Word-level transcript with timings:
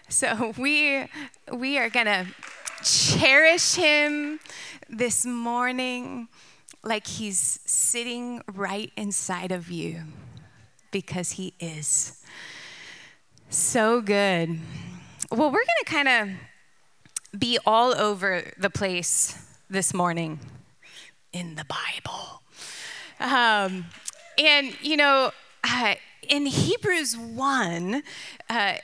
So 0.08 0.54
we 0.58 1.06
we 1.52 1.78
are 1.78 1.90
going 1.90 2.06
to 2.06 2.26
cherish 2.82 3.74
him 3.74 4.40
this 4.88 5.26
morning 5.26 6.28
like 6.82 7.06
he's 7.06 7.60
sitting 7.66 8.42
right 8.54 8.90
inside 8.96 9.52
of 9.52 9.70
you 9.70 10.04
because 10.90 11.32
he 11.32 11.54
is. 11.60 12.24
So 13.50 14.00
good. 14.00 14.58
Well, 15.30 15.50
we're 15.50 15.64
going 15.64 15.84
to 15.84 15.90
kind 15.90 16.08
of 16.08 17.38
be 17.38 17.58
all 17.66 17.94
over 17.94 18.52
the 18.58 18.70
place 18.70 19.36
this 19.68 19.92
morning 19.92 20.40
in 21.32 21.54
the 21.56 21.64
Bible. 21.64 22.42
Um, 23.20 23.86
and, 24.38 24.76
you 24.80 24.96
know, 24.96 25.32
uh, 25.64 25.94
in 26.28 26.46
Hebrews 26.46 27.16
1, 27.16 28.02
uh, 28.48 28.74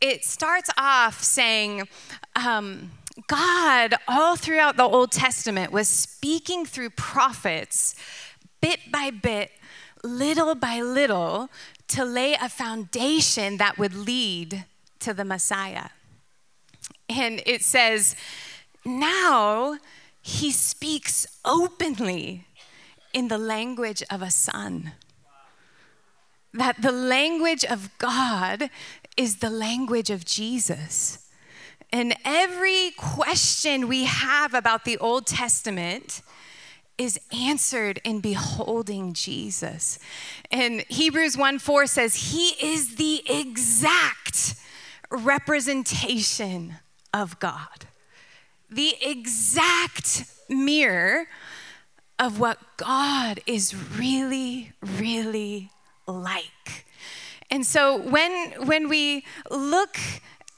it 0.00 0.24
starts 0.24 0.70
off 0.76 1.22
saying, 1.22 1.88
um, 2.36 2.90
God, 3.26 3.94
all 4.06 4.36
throughout 4.36 4.76
the 4.76 4.84
Old 4.84 5.10
Testament, 5.10 5.72
was 5.72 5.88
speaking 5.88 6.64
through 6.64 6.90
prophets, 6.90 7.94
bit 8.60 8.80
by 8.92 9.10
bit, 9.10 9.50
little 10.04 10.54
by 10.54 10.80
little, 10.80 11.50
to 11.88 12.04
lay 12.04 12.34
a 12.34 12.48
foundation 12.48 13.56
that 13.56 13.78
would 13.78 13.94
lead 13.94 14.64
to 15.00 15.14
the 15.14 15.24
Messiah. 15.24 15.88
And 17.08 17.42
it 17.46 17.62
says, 17.62 18.14
now 18.84 19.78
he 20.20 20.50
speaks 20.50 21.26
openly 21.44 22.44
in 23.12 23.28
the 23.28 23.38
language 23.38 24.02
of 24.10 24.22
a 24.22 24.30
son. 24.30 24.92
That 26.52 26.80
the 26.82 26.92
language 26.92 27.64
of 27.64 27.90
God 27.98 28.70
is 29.16 29.36
the 29.36 29.50
language 29.50 30.10
of 30.10 30.24
Jesus. 30.24 31.26
And 31.92 32.14
every 32.24 32.92
question 32.96 33.88
we 33.88 34.04
have 34.04 34.54
about 34.54 34.84
the 34.84 34.98
Old 34.98 35.26
Testament 35.26 36.22
is 36.98 37.18
answered 37.32 38.00
in 38.04 38.20
beholding 38.20 39.12
Jesus. 39.12 39.98
And 40.50 40.84
Hebrews 40.88 41.36
1 41.36 41.60
4 41.60 41.86
says, 41.86 42.32
He 42.32 42.48
is 42.60 42.96
the 42.96 43.22
exact 43.30 44.56
representation 45.10 46.74
of 47.14 47.38
God, 47.38 47.86
the 48.68 48.94
exact 49.00 50.24
mirror 50.48 51.26
of 52.18 52.40
what 52.40 52.58
God 52.76 53.40
is 53.46 53.74
really, 53.96 54.72
really 54.82 55.70
like. 56.06 56.84
And 57.50 57.64
so 57.64 57.96
when, 57.96 58.52
when 58.66 58.88
we 58.88 59.24
look 59.50 59.96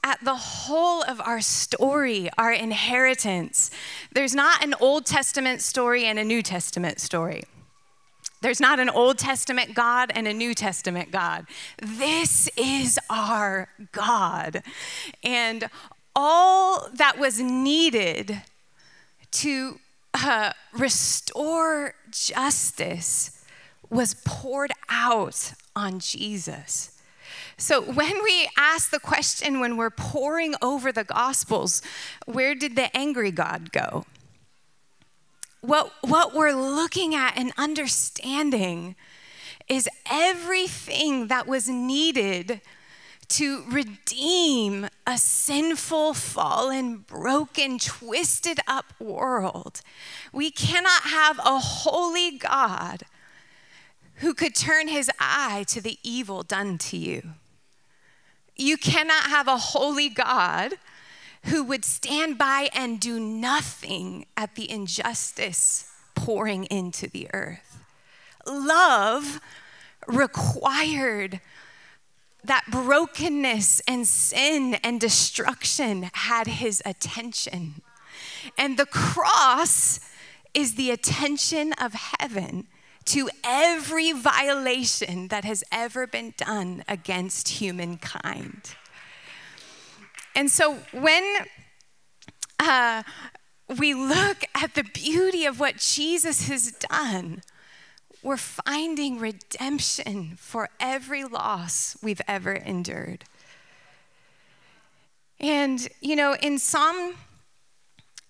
at 0.03 0.23
the 0.23 0.35
whole 0.35 1.03
of 1.03 1.21
our 1.21 1.41
story, 1.41 2.29
our 2.37 2.51
inheritance, 2.51 3.69
there's 4.11 4.33
not 4.33 4.63
an 4.63 4.73
Old 4.79 5.05
Testament 5.05 5.61
story 5.61 6.05
and 6.05 6.17
a 6.17 6.23
New 6.23 6.41
Testament 6.41 6.99
story. 6.99 7.43
There's 8.41 8.59
not 8.59 8.79
an 8.79 8.89
Old 8.89 9.19
Testament 9.19 9.75
God 9.75 10.11
and 10.15 10.27
a 10.27 10.33
New 10.33 10.55
Testament 10.55 11.11
God. 11.11 11.45
This 11.77 12.49
is 12.57 12.99
our 13.09 13.69
God. 13.91 14.63
And 15.23 15.69
all 16.15 16.89
that 16.95 17.19
was 17.19 17.39
needed 17.39 18.41
to 19.31 19.79
uh, 20.13 20.53
restore 20.73 21.95
justice 22.11 23.43
was 23.89 24.15
poured 24.25 24.71
out 24.89 25.53
on 25.75 25.99
Jesus. 25.99 27.01
So, 27.57 27.81
when 27.81 28.23
we 28.23 28.49
ask 28.57 28.89
the 28.89 28.99
question, 28.99 29.59
when 29.59 29.77
we're 29.77 29.91
poring 29.91 30.55
over 30.61 30.91
the 30.91 31.03
Gospels, 31.03 31.81
where 32.25 32.55
did 32.55 32.75
the 32.75 32.95
angry 32.97 33.31
God 33.31 33.71
go? 33.71 34.05
What, 35.61 35.91
what 36.01 36.33
we're 36.33 36.53
looking 36.53 37.13
at 37.13 37.37
and 37.37 37.53
understanding 37.57 38.95
is 39.67 39.87
everything 40.09 41.27
that 41.27 41.45
was 41.45 41.69
needed 41.69 42.61
to 43.31 43.63
redeem 43.69 44.87
a 45.07 45.17
sinful, 45.17 46.13
fallen, 46.13 46.97
broken, 46.97 47.79
twisted 47.79 48.59
up 48.67 48.93
world. 48.99 49.81
We 50.33 50.51
cannot 50.51 51.03
have 51.03 51.39
a 51.39 51.59
holy 51.59 52.37
God 52.37 53.03
who 54.15 54.33
could 54.33 54.53
turn 54.53 54.87
his 54.87 55.09
eye 55.19 55.65
to 55.69 55.81
the 55.81 55.97
evil 56.03 56.43
done 56.43 56.77
to 56.77 56.97
you. 56.97 57.21
You 58.55 58.77
cannot 58.77 59.23
have 59.23 59.47
a 59.47 59.57
holy 59.57 60.09
God 60.09 60.73
who 61.45 61.63
would 61.63 61.85
stand 61.85 62.37
by 62.37 62.69
and 62.73 62.99
do 62.99 63.19
nothing 63.19 64.25
at 64.37 64.55
the 64.55 64.69
injustice 64.69 65.89
pouring 66.15 66.65
into 66.65 67.07
the 67.07 67.27
earth. 67.33 67.79
Love 68.45 69.39
required 70.07 71.39
that 72.43 72.65
brokenness 72.69 73.81
and 73.87 74.07
sin 74.07 74.75
and 74.83 74.99
destruction 74.99 76.09
had 76.13 76.47
his 76.47 76.81
attention. 76.85 77.81
And 78.57 78.77
the 78.77 78.85
cross 78.85 79.99
is 80.53 80.75
the 80.75 80.91
attention 80.91 81.73
of 81.73 81.93
heaven 82.19 82.67
to 83.05 83.29
every 83.43 84.11
violation 84.11 85.27
that 85.29 85.43
has 85.43 85.63
ever 85.71 86.05
been 86.07 86.33
done 86.37 86.83
against 86.87 87.49
humankind. 87.49 88.75
And 90.35 90.49
so 90.49 90.75
when 90.91 91.23
uh, 92.59 93.03
we 93.79 93.93
look 93.93 94.43
at 94.55 94.75
the 94.75 94.83
beauty 94.83 95.45
of 95.45 95.59
what 95.59 95.77
Jesus 95.77 96.47
has 96.47 96.71
done, 96.71 97.41
we're 98.23 98.37
finding 98.37 99.19
redemption 99.19 100.35
for 100.37 100.69
every 100.79 101.23
loss 101.23 101.97
we've 102.01 102.21
ever 102.27 102.53
endured. 102.53 103.23
And, 105.39 105.87
you 106.01 106.15
know, 106.15 106.35
in 106.35 106.59
Psalm 106.59 107.15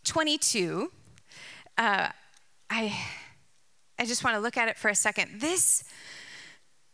22, 0.05 0.91
uh, 1.77 2.07
I, 2.69 2.97
I 3.99 4.05
just 4.05 4.23
want 4.23 4.35
to 4.35 4.39
look 4.39 4.55
at 4.55 4.69
it 4.69 4.77
for 4.77 4.87
a 4.87 4.95
second. 4.95 5.41
This, 5.41 5.83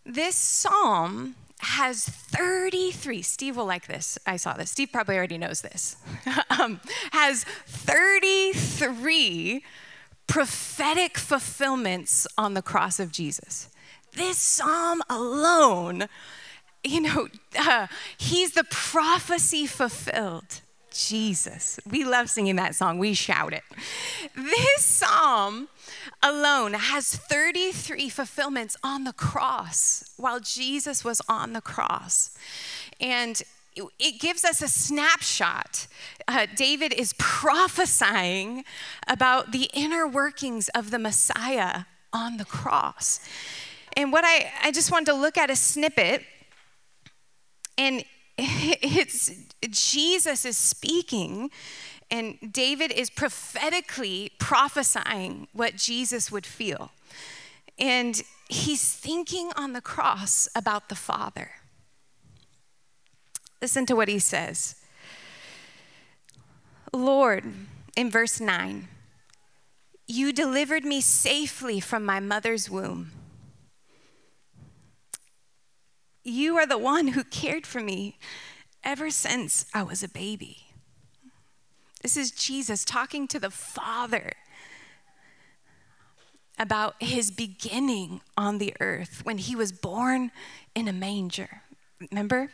this 0.03 0.35
psalm 0.35 1.35
has 1.59 2.05
33, 2.05 3.21
Steve 3.21 3.57
will 3.57 3.65
like 3.65 3.87
this. 3.87 4.17
I 4.25 4.37
saw 4.37 4.53
this. 4.53 4.71
Steve 4.71 4.89
probably 4.91 5.17
already 5.17 5.37
knows 5.37 5.61
this. 5.61 5.97
um, 6.59 6.79
has 7.11 7.43
33 7.67 9.63
prophetic 10.27 11.17
fulfillments 11.17 12.27
on 12.37 12.53
the 12.53 12.61
cross 12.61 12.99
of 12.99 13.11
Jesus. 13.11 13.69
This 14.13 14.37
psalm 14.37 15.01
alone, 15.09 16.07
you 16.83 17.01
know, 17.01 17.27
uh, 17.59 17.87
he's 18.17 18.51
the 18.51 18.65
prophecy 18.65 19.65
fulfilled. 19.65 20.61
Jesus. 20.97 21.79
We 21.89 22.03
love 22.03 22.27
singing 22.27 22.55
that 22.55 22.73
song. 22.73 22.97
We 22.97 23.13
shout 23.13 23.53
it. 23.53 23.61
This 24.35 24.83
psalm 24.83 25.67
alone 26.23 26.73
has 26.73 27.15
33 27.15 28.09
fulfillments 28.09 28.75
on 28.83 29.03
the 29.03 29.13
cross 29.13 30.11
while 30.17 30.39
Jesus 30.39 31.05
was 31.05 31.21
on 31.29 31.53
the 31.53 31.61
cross. 31.61 32.35
And 32.99 33.43
it 33.99 34.19
gives 34.19 34.43
us 34.43 34.61
a 34.61 34.67
snapshot. 34.67 35.87
Uh, 36.27 36.47
David 36.55 36.93
is 36.93 37.13
prophesying 37.17 38.63
about 39.07 39.51
the 39.51 39.69
inner 39.73 40.07
workings 40.07 40.69
of 40.69 40.91
the 40.91 40.99
Messiah 40.99 41.83
on 42.13 42.37
the 42.37 42.45
cross. 42.45 43.19
And 43.95 44.11
what 44.11 44.23
I, 44.25 44.51
I 44.63 44.71
just 44.71 44.91
wanted 44.91 45.07
to 45.07 45.13
look 45.13 45.37
at 45.37 45.49
a 45.49 45.55
snippet, 45.55 46.23
and 47.77 48.03
it's 48.37 49.31
Jesus 49.69 50.45
is 50.45 50.57
speaking, 50.57 51.49
and 52.11 52.37
David 52.51 52.91
is 52.91 53.09
prophetically 53.09 54.31
prophesying 54.39 55.47
what 55.51 55.75
Jesus 55.75 56.31
would 56.31 56.45
feel. 56.45 56.91
And 57.79 58.21
he's 58.49 58.93
thinking 58.93 59.51
on 59.55 59.73
the 59.73 59.81
cross 59.81 60.47
about 60.55 60.89
the 60.89 60.95
Father. 60.95 61.51
Listen 63.61 63.85
to 63.85 63.95
what 63.95 64.07
he 64.07 64.19
says 64.19 64.75
Lord, 66.93 67.43
in 67.95 68.09
verse 68.09 68.39
9, 68.39 68.87
you 70.07 70.31
delivered 70.31 70.85
me 70.85 71.01
safely 71.01 71.79
from 71.79 72.05
my 72.05 72.19
mother's 72.19 72.69
womb. 72.69 73.11
You 76.23 76.57
are 76.57 76.65
the 76.65 76.77
one 76.77 77.09
who 77.09 77.23
cared 77.23 77.65
for 77.65 77.81
me 77.81 78.17
ever 78.83 79.09
since 79.09 79.65
I 79.73 79.83
was 79.83 80.03
a 80.03 80.09
baby. 80.09 80.67
This 82.01 82.15
is 82.17 82.31
Jesus 82.31 82.85
talking 82.85 83.27
to 83.27 83.39
the 83.39 83.49
Father 83.49 84.33
about 86.59 86.95
his 86.99 87.31
beginning 87.31 88.21
on 88.35 88.57
the 88.57 88.73
earth 88.79 89.21
when 89.23 89.37
he 89.37 89.55
was 89.55 89.71
born 89.71 90.31
in 90.73 90.87
a 90.87 90.93
manger. 90.93 91.61
Remember? 92.11 92.49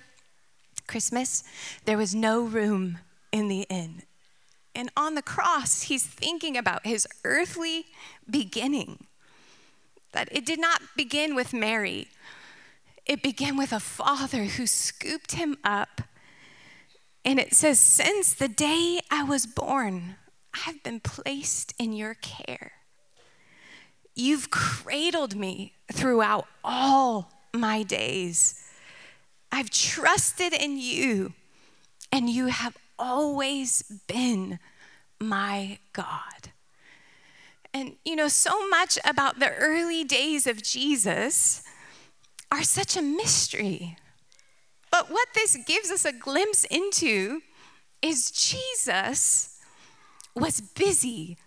Christmas, 0.88 1.44
there 1.85 1.97
was 1.97 2.13
no 2.13 2.41
room 2.41 3.00
in 3.31 3.47
the 3.47 3.62
inn. 3.69 4.03
And 4.75 4.89
on 4.97 5.15
the 5.15 5.21
cross, 5.21 5.83
he's 5.83 6.06
thinking 6.06 6.57
about 6.57 6.85
his 6.85 7.07
earthly 7.24 7.85
beginning. 8.30 9.06
That 10.13 10.30
it 10.31 10.45
did 10.45 10.59
not 10.59 10.81
begin 10.95 11.35
with 11.35 11.53
Mary, 11.53 12.07
it 13.06 13.21
began 13.21 13.57
with 13.57 13.74
a 13.74 13.80
father 13.80 14.45
who 14.45 14.65
scooped 14.65 15.33
him 15.33 15.57
up. 15.63 16.01
And 17.25 17.39
it 17.39 17.53
says, 17.53 17.80
Since 17.80 18.33
the 18.33 18.47
day 18.47 19.01
I 19.12 19.24
was 19.24 19.45
born, 19.45 20.15
I've 20.65 20.81
been 20.83 21.00
placed 21.00 21.74
in 21.77 21.94
your 21.94 22.13
care. 22.13 22.74
You've 24.15 24.50
cradled 24.50 25.35
me 25.35 25.74
throughout 25.91 26.47
all 26.63 27.31
my 27.53 27.83
days. 27.83 28.62
I've 29.54 29.70
trusted 29.70 30.52
in 30.52 30.80
you, 30.80 31.34
and 32.12 32.28
you 32.28 32.48
have 32.48 32.76
always 32.98 33.84
been 34.08 34.58
my 35.20 35.78
God. 35.94 36.50
And 37.72 37.98
you 38.04 38.16
know, 38.16 38.30
so 38.30 38.68
much 38.68 38.98
about 39.06 39.38
the 39.38 39.54
early 39.54 40.04
days 40.04 40.48
of 40.48 40.64
Jesus 40.64 41.62
are 42.52 42.64
such 42.64 42.98
a 42.98 43.02
mystery. 43.04 43.96
But 44.90 45.12
what 45.12 45.28
this 45.36 45.56
gives 45.68 45.92
us 45.92 46.04
a 46.04 46.12
glimpse 46.12 46.64
into 46.64 47.42
is 48.02 48.32
Jesus 48.32 49.60
was 50.36 50.62
busy 50.62 51.38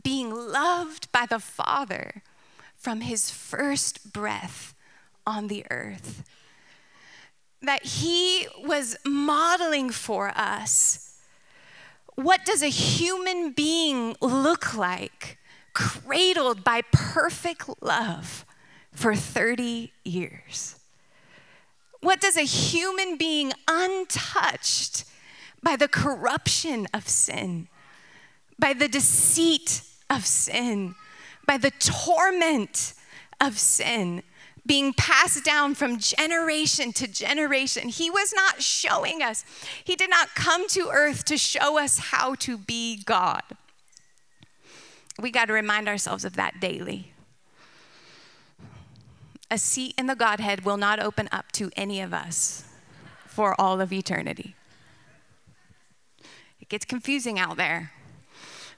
being 0.00 0.30
loved 0.30 1.10
by 1.10 1.26
the 1.26 1.40
Father 1.40 2.22
from 2.76 3.00
his 3.00 3.32
first 3.32 4.12
breath 4.12 4.72
on 5.26 5.48
the 5.48 5.64
earth 5.68 6.22
that 7.62 7.84
he 7.84 8.46
was 8.62 8.96
modeling 9.04 9.90
for 9.90 10.28
us 10.36 11.06
what 12.16 12.46
does 12.46 12.62
a 12.62 12.68
human 12.68 13.52
being 13.52 14.16
look 14.20 14.74
like 14.74 15.38
cradled 15.74 16.64
by 16.64 16.80
perfect 16.90 17.68
love 17.82 18.46
for 18.92 19.14
30 19.14 19.92
years? 20.02 20.76
What 22.00 22.20
does 22.20 22.38
a 22.38 22.42
human 22.42 23.18
being 23.18 23.52
untouched 23.68 25.04
by 25.62 25.76
the 25.76 25.88
corruption 25.88 26.86
of 26.94 27.06
sin, 27.06 27.68
by 28.58 28.72
the 28.72 28.88
deceit 28.88 29.82
of 30.08 30.24
sin, 30.24 30.94
by 31.46 31.58
the 31.58 31.72
torment 31.72 32.94
of 33.42 33.58
sin? 33.58 34.22
Being 34.66 34.92
passed 34.92 35.44
down 35.44 35.74
from 35.74 35.98
generation 35.98 36.92
to 36.94 37.06
generation. 37.06 37.88
He 37.88 38.10
was 38.10 38.32
not 38.34 38.62
showing 38.62 39.22
us, 39.22 39.44
He 39.84 39.96
did 39.96 40.10
not 40.10 40.34
come 40.34 40.68
to 40.68 40.90
earth 40.92 41.24
to 41.26 41.38
show 41.38 41.78
us 41.78 41.98
how 41.98 42.34
to 42.36 42.58
be 42.58 43.02
God. 43.04 43.42
We 45.18 45.30
got 45.30 45.46
to 45.46 45.52
remind 45.52 45.88
ourselves 45.88 46.24
of 46.24 46.36
that 46.36 46.60
daily. 46.60 47.12
A 49.50 49.58
seat 49.58 49.94
in 49.96 50.06
the 50.06 50.16
Godhead 50.16 50.64
will 50.64 50.76
not 50.76 50.98
open 50.98 51.28
up 51.30 51.52
to 51.52 51.70
any 51.76 52.00
of 52.00 52.12
us 52.12 52.64
for 53.26 53.58
all 53.60 53.80
of 53.80 53.92
eternity. 53.92 54.56
It 56.60 56.68
gets 56.68 56.84
confusing 56.84 57.38
out 57.38 57.56
there. 57.56 57.92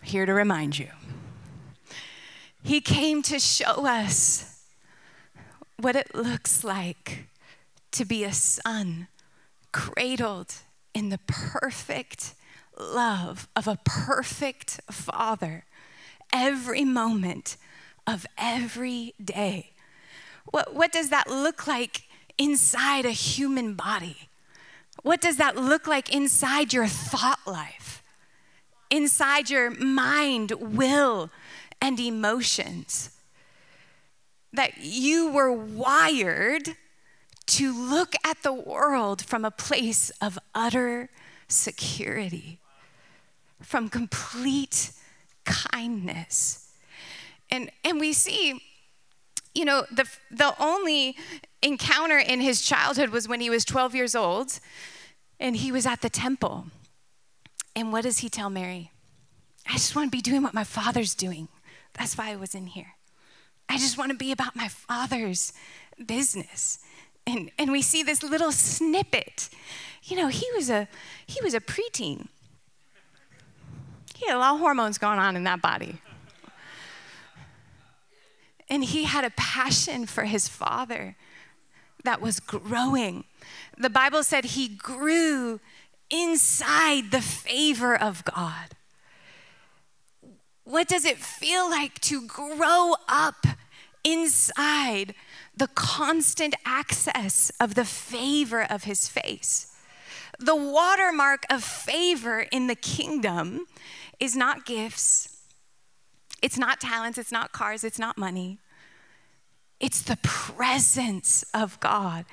Here 0.03 0.27
to 0.27 0.35
remind 0.35 0.79
you. 0.79 0.89
He 2.63 2.81
came 2.81 3.23
to 3.23 3.39
show 3.41 3.87
us 3.87 4.58
what 5.79 5.97
it 5.97 6.15
looks 6.15 6.65
like 6.65 7.29
to 7.93 8.05
be 8.05 8.25
a 8.25 8.33
son 8.33 9.09
cradled 9.73 10.55
in 10.93 11.09
the 11.09 11.21
perfect 11.27 12.35
love 12.79 13.49
of 13.55 13.69
a 13.69 13.79
perfect 13.85 14.81
father 14.91 15.65
every 16.33 16.85
moment 16.85 17.57
of 18.07 18.27
every 18.37 19.15
day. 19.23 19.73
What, 20.47 20.75
what 20.75 20.93
does 20.93 21.11
that 21.11 21.29
look 21.29 21.67
like 21.67 22.03
inside 22.37 23.05
a 23.05 23.11
human 23.11 23.75
body? 23.75 24.29
What 25.03 25.21
does 25.21 25.37
that 25.37 25.57
look 25.57 25.87
like 25.87 26.13
inside 26.13 26.73
your 26.73 26.87
thought 26.87 27.41
life? 27.47 28.03
Inside 28.91 29.51
your 29.51 29.71
mind, 29.71 30.53
will, 30.53 31.31
and 31.81 32.01
emotions? 32.01 33.11
That 34.53 34.79
you 34.79 35.31
were 35.31 35.53
wired 35.53 36.77
to 37.47 37.73
look 37.73 38.15
at 38.25 38.43
the 38.43 38.53
world 38.53 39.25
from 39.25 39.45
a 39.45 39.51
place 39.51 40.11
of 40.21 40.39
utter 40.55 41.09
security, 41.49 42.59
from 43.63 43.89
complete 43.89 44.93
kindness. 45.45 46.71
And, 47.51 47.71
and 47.85 47.99
we 47.99 48.13
see, 48.13 48.61
you 49.55 49.65
know, 49.65 49.87
the, 49.91 50.07
the 50.31 50.55
only 50.61 51.17
encounter 51.63 52.19
in 52.19 52.41
his 52.41 52.61
childhood 52.61 53.09
was 53.11 53.27
when 53.27 53.41
he 53.41 53.51
was 53.51 53.65
12 53.65 53.95
years 53.95 54.15
old 54.15 54.61
and 55.41 55.57
he 55.57 55.73
was 55.73 55.87
at 55.87 56.03
the 56.03 56.11
temple. 56.11 56.67
And 57.75 57.93
what 57.93 58.03
does 58.03 58.19
he 58.19 58.29
tell 58.29 58.51
Mary? 58.51 58.91
I 59.67 59.73
just 59.73 59.95
want 59.97 60.11
to 60.11 60.17
be 60.17 60.23
doing 60.23 60.43
what 60.43 60.55
my 60.55 60.65
father's 60.65 61.15
doing. 61.15 61.49
That's 61.95 62.17
why 62.17 62.31
I 62.31 62.37
was 62.37 62.55
in 62.55 62.67
here. 62.67 62.95
I 63.69 63.77
just 63.77 63.99
want 63.99 64.11
to 64.11 64.17
be 64.17 64.33
about 64.33 64.57
my 64.57 64.69
father's 64.69 65.53
business. 66.05 66.79
And, 67.27 67.51
and 67.59 67.71
we 67.71 67.83
see 67.83 68.03
this 68.03 68.23
little 68.23 68.53
snippet. 68.53 69.51
You 70.05 70.17
know, 70.17 70.29
he 70.29 70.47
was 70.55 70.71
a 70.71 70.89
he 71.27 71.41
was 71.43 71.53
a 71.55 71.61
preteen. 71.61 72.29
He 74.15 74.27
had 74.27 74.37
a 74.37 74.39
lot 74.39 74.55
of 74.55 74.61
hormones 74.61 74.99
going 74.99 75.19
on 75.19 75.37
in 75.37 75.45
that 75.45 75.61
body. 75.61 75.99
And 78.71 78.85
he 78.85 79.05
had 79.05 79.25
a 79.25 79.31
passion 79.31 80.07
for 80.07 80.25
his 80.25 80.49
father 80.49 81.17
that 82.05 82.21
was 82.21 82.41
growing. 82.41 83.25
The 83.77 83.91
Bible 83.91 84.23
said 84.23 84.45
he 84.45 84.69
grew 84.69 85.61
inside 86.11 87.11
the 87.11 87.21
favor 87.21 87.95
of 87.95 88.25
God. 88.25 88.75
What 90.65 90.89
does 90.89 91.05
it 91.05 91.19
feel 91.19 91.69
like 91.71 91.99
to 92.03 92.27
grow 92.27 92.95
up 93.09 93.47
inside 94.05 95.15
the 95.57 95.69
constant 95.69 96.55
access 96.65 97.51
of 97.61 97.75
the 97.75 97.85
favor 97.85 98.63
of 98.63 98.85
his 98.85 99.09
face? 99.09 99.75
The 100.39 100.57
watermark 100.57 101.45
of 101.51 101.65
favor 101.65 102.41
in 102.41 102.69
the 102.69 102.77
kingdom 102.77 103.67
is 104.21 104.37
not 104.37 104.65
gifts, 104.65 105.37
it's 106.43 106.57
not 106.57 106.81
talents, 106.81 107.19
it's 107.19 107.33
not 107.33 107.53
cars, 107.53 107.83
it's 107.83 107.99
not 107.99 108.17
money. 108.17 108.59
It's 109.81 110.03
the 110.03 110.19
presence 110.23 111.45
of 111.55 111.79
God. 111.79 112.25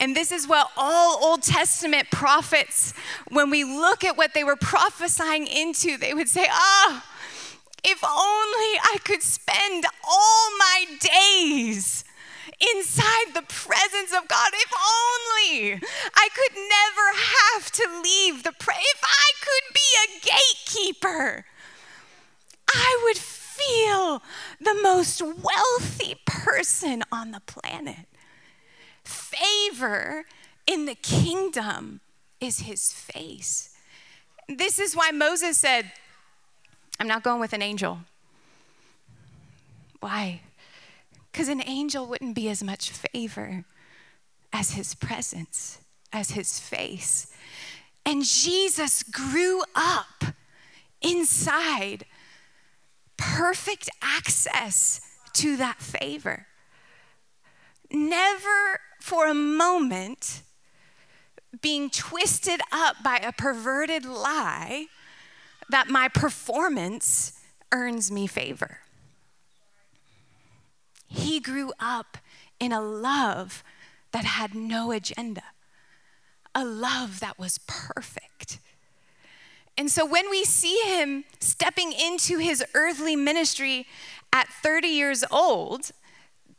And 0.00 0.14
this 0.14 0.30
is 0.30 0.46
what 0.46 0.70
all 0.76 1.24
Old 1.24 1.42
Testament 1.42 2.10
prophets, 2.10 2.92
when 3.30 3.48
we 3.48 3.64
look 3.64 4.04
at 4.04 4.18
what 4.18 4.34
they 4.34 4.44
were 4.44 4.56
prophesying 4.56 5.46
into, 5.46 5.96
they 5.96 6.12
would 6.12 6.28
say, 6.28 6.46
Ah, 6.50 7.02
oh, 7.02 7.09
if 7.82 8.04
only 8.04 8.78
I 8.92 8.98
could 9.04 9.22
spend 9.22 9.86
all 10.06 10.50
my 10.58 10.84
days 11.00 12.04
inside 12.60 13.32
the 13.34 13.42
presence 13.42 14.12
of 14.12 14.28
God. 14.28 14.50
If 14.52 14.72
only 14.74 15.80
I 16.14 16.28
could 16.34 16.56
never 16.56 17.06
have 17.16 17.70
to 17.72 18.00
leave 18.02 18.42
the 18.42 18.52
prayer. 18.52 18.76
if 18.78 19.02
I 19.02 19.30
could 19.40 19.74
be 19.74 19.90
a 20.04 20.84
gatekeeper, 20.84 21.46
I 22.68 23.00
would 23.04 23.16
feel 23.16 24.22
the 24.60 24.78
most 24.82 25.22
wealthy 25.22 26.16
person 26.26 27.02
on 27.10 27.30
the 27.30 27.40
planet. 27.40 28.06
Favor 29.04 30.24
in 30.66 30.86
the 30.86 30.94
kingdom 30.94 32.00
is 32.40 32.60
his 32.60 32.92
face. 32.92 33.70
This 34.48 34.78
is 34.78 34.94
why 34.94 35.10
Moses 35.10 35.58
said, 35.58 35.92
I'm 37.00 37.08
not 37.08 37.22
going 37.22 37.40
with 37.40 37.54
an 37.54 37.62
angel. 37.62 38.00
Why? 40.00 40.42
Because 41.32 41.48
an 41.48 41.62
angel 41.66 42.06
wouldn't 42.06 42.34
be 42.34 42.50
as 42.50 42.62
much 42.62 42.90
favor 42.90 43.64
as 44.52 44.72
his 44.72 44.94
presence, 44.94 45.78
as 46.12 46.32
his 46.32 46.60
face. 46.60 47.28
And 48.04 48.22
Jesus 48.22 49.02
grew 49.02 49.62
up 49.74 50.24
inside 51.00 52.04
perfect 53.16 53.88
access 54.02 55.00
to 55.34 55.56
that 55.56 55.80
favor. 55.80 56.46
Never 57.90 58.80
for 59.00 59.26
a 59.26 59.34
moment 59.34 60.42
being 61.62 61.88
twisted 61.88 62.60
up 62.70 62.96
by 63.02 63.16
a 63.16 63.32
perverted 63.32 64.04
lie 64.04 64.86
that 65.70 65.88
my 65.88 66.08
performance 66.08 67.40
earns 67.72 68.10
me 68.10 68.26
favor. 68.26 68.80
He 71.06 71.40
grew 71.40 71.72
up 71.80 72.18
in 72.58 72.72
a 72.72 72.80
love 72.80 73.64
that 74.12 74.24
had 74.24 74.54
no 74.54 74.92
agenda, 74.92 75.42
a 76.54 76.64
love 76.64 77.20
that 77.20 77.38
was 77.38 77.58
perfect. 77.66 78.58
And 79.76 79.90
so 79.90 80.04
when 80.04 80.28
we 80.28 80.44
see 80.44 80.78
him 80.84 81.24
stepping 81.40 81.92
into 81.92 82.38
his 82.38 82.62
earthly 82.74 83.16
ministry 83.16 83.86
at 84.32 84.48
30 84.48 84.88
years 84.88 85.24
old, 85.30 85.90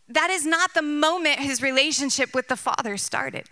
that 0.08 0.30
is 0.30 0.46
not 0.46 0.74
the 0.74 0.82
moment 0.82 1.40
his 1.40 1.62
relationship 1.62 2.34
with 2.34 2.48
the 2.48 2.56
Father 2.56 2.98
started. 2.98 3.48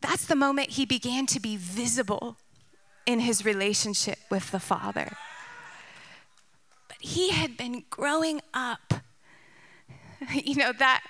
That's 0.00 0.26
the 0.26 0.36
moment 0.36 0.70
he 0.70 0.86
began 0.86 1.26
to 1.26 1.40
be 1.40 1.56
visible 1.56 2.36
in 3.06 3.20
his 3.20 3.44
relationship 3.44 4.18
with 4.30 4.50
the 4.50 4.60
Father. 4.60 5.16
But 6.88 6.98
he 7.00 7.30
had 7.30 7.56
been 7.56 7.84
growing 7.90 8.40
up. 8.54 8.94
You 10.34 10.56
know, 10.56 10.72
that 10.74 11.02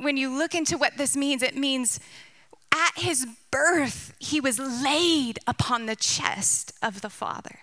when 0.00 0.16
you 0.16 0.30
look 0.30 0.54
into 0.54 0.78
what 0.78 0.96
this 0.96 1.14
means, 1.14 1.42
it 1.42 1.54
means 1.54 2.00
at 2.74 2.92
his 2.96 3.26
birth, 3.50 4.14
he 4.18 4.40
was 4.40 4.58
laid 4.58 5.38
upon 5.46 5.84
the 5.84 5.94
chest 5.94 6.72
of 6.82 7.02
the 7.02 7.10
Father. 7.10 7.60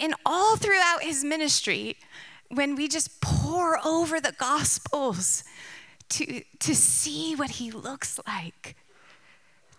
And 0.00 0.14
all 0.24 0.56
throughout 0.56 1.02
his 1.02 1.24
ministry, 1.24 1.96
when 2.48 2.74
we 2.74 2.88
just 2.88 3.20
pore 3.20 3.78
over 3.86 4.20
the 4.20 4.32
Gospels, 4.32 5.44
to, 6.14 6.42
to 6.60 6.74
see 6.76 7.34
what 7.34 7.50
he 7.50 7.72
looks 7.72 8.20
like, 8.26 8.76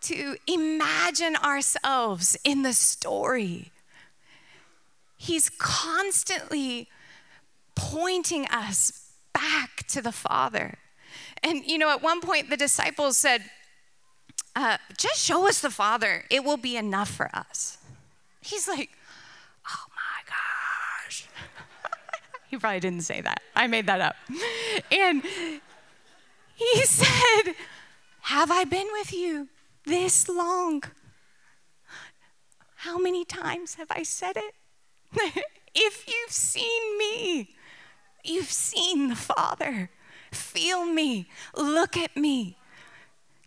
to 0.01 0.35
imagine 0.45 1.37
ourselves 1.37 2.37
in 2.43 2.63
the 2.63 2.73
story. 2.73 3.71
He's 5.15 5.49
constantly 5.49 6.89
pointing 7.73 8.47
us 8.47 9.11
back 9.33 9.87
to 9.87 10.01
the 10.01 10.11
Father. 10.11 10.77
And, 11.41 11.63
you 11.65 11.77
know, 11.77 11.89
at 11.89 12.01
one 12.01 12.19
point 12.19 12.49
the 12.49 12.57
disciples 12.57 13.15
said, 13.15 13.43
uh, 14.57 14.77
just 14.97 15.23
show 15.23 15.47
us 15.47 15.61
the 15.61 15.69
Father, 15.69 16.25
it 16.29 16.43
will 16.43 16.57
be 16.57 16.75
enough 16.75 17.09
for 17.09 17.29
us. 17.33 17.77
He's 18.41 18.67
like, 18.67 18.89
oh 19.69 19.85
my 19.95 20.33
gosh. 21.07 21.27
he 22.49 22.57
probably 22.57 22.81
didn't 22.81 23.03
say 23.03 23.21
that. 23.21 23.41
I 23.55 23.67
made 23.67 23.87
that 23.87 24.01
up. 24.01 24.15
And 24.91 25.23
he 26.55 26.81
said, 26.85 27.53
Have 28.21 28.51
I 28.51 28.63
been 28.63 28.87
with 28.91 29.13
you 29.13 29.49
this 29.85 30.27
long? 30.27 30.83
How 32.77 32.97
many 32.97 33.25
times 33.25 33.75
have 33.75 33.87
I 33.89 34.03
said 34.03 34.37
it? 34.37 34.53
if 35.75 36.07
you've 36.07 36.31
seen 36.31 36.97
me, 36.97 37.55
you've 38.23 38.51
seen 38.51 39.09
the 39.09 39.15
Father. 39.15 39.89
Feel 40.31 40.85
me, 40.85 41.27
look 41.55 41.97
at 41.97 42.15
me. 42.15 42.57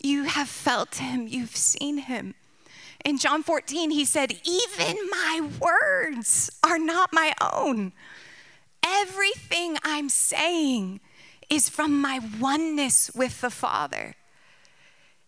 You 0.00 0.24
have 0.24 0.48
felt 0.48 0.96
him, 0.96 1.26
you've 1.26 1.56
seen 1.56 1.98
him. 1.98 2.34
In 3.04 3.18
John 3.18 3.42
14, 3.42 3.90
he 3.90 4.04
said, 4.04 4.32
Even 4.44 4.96
my 5.10 5.48
words 5.60 6.50
are 6.64 6.78
not 6.78 7.12
my 7.12 7.32
own. 7.40 7.92
Everything 8.84 9.76
I'm 9.84 10.08
saying 10.08 11.00
is 11.50 11.68
from 11.68 12.00
my 12.00 12.20
oneness 12.40 13.10
with 13.14 13.40
the 13.40 13.50
Father. 13.50 14.14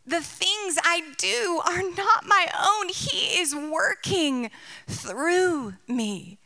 The 0.06 0.20
things 0.20 0.78
I 0.82 1.02
do 1.18 1.60
are 1.64 1.82
not 1.82 2.26
my 2.26 2.46
own. 2.58 2.88
He 2.88 3.40
is 3.40 3.54
working 3.54 4.50
through 4.86 5.74
me. 5.86 6.38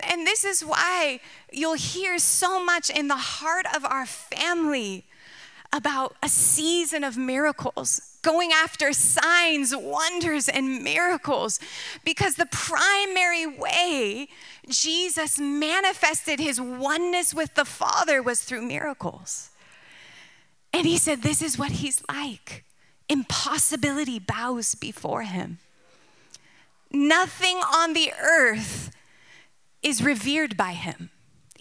And 0.00 0.26
this 0.26 0.44
is 0.44 0.64
why 0.64 1.20
you'll 1.52 1.74
hear 1.74 2.18
so 2.18 2.64
much 2.64 2.88
in 2.90 3.08
the 3.08 3.16
heart 3.16 3.66
of 3.74 3.84
our 3.84 4.06
family 4.06 5.04
about 5.72 6.16
a 6.22 6.28
season 6.28 7.04
of 7.04 7.16
miracles, 7.16 8.11
going 8.22 8.52
after 8.52 8.92
signs, 8.92 9.74
wonders, 9.76 10.48
and 10.48 10.82
miracles, 10.82 11.58
because 12.04 12.36
the 12.36 12.46
primary 12.46 13.46
way 13.46 14.28
Jesus 14.68 15.38
manifested 15.38 16.40
his 16.40 16.60
oneness 16.60 17.34
with 17.34 17.54
the 17.54 17.64
Father 17.64 18.22
was 18.22 18.42
through 18.42 18.62
miracles. 18.62 19.50
And 20.72 20.86
he 20.86 20.96
said, 20.96 21.22
This 21.22 21.42
is 21.42 21.58
what 21.58 21.72
he's 21.72 22.02
like. 22.08 22.64
Impossibility 23.08 24.18
bows 24.18 24.74
before 24.74 25.22
him. 25.22 25.58
Nothing 26.90 27.56
on 27.56 27.92
the 27.92 28.12
earth 28.22 28.90
is 29.82 30.02
revered 30.02 30.56
by 30.56 30.72
him. 30.72 31.10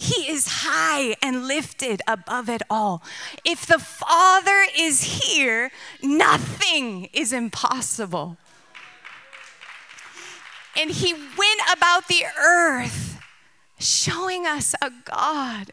He 0.01 0.31
is 0.31 0.63
high 0.63 1.15
and 1.21 1.47
lifted 1.47 2.01
above 2.07 2.49
it 2.49 2.63
all. 2.71 3.03
If 3.45 3.67
the 3.67 3.77
Father 3.77 4.65
is 4.75 5.03
here, 5.03 5.69
nothing 6.01 7.05
is 7.13 7.31
impossible. 7.31 8.37
And 10.75 10.89
he 10.89 11.13
went 11.13 11.61
about 11.71 12.07
the 12.07 12.23
earth 12.35 13.19
showing 13.77 14.47
us 14.47 14.73
a 14.81 14.89
God 15.05 15.71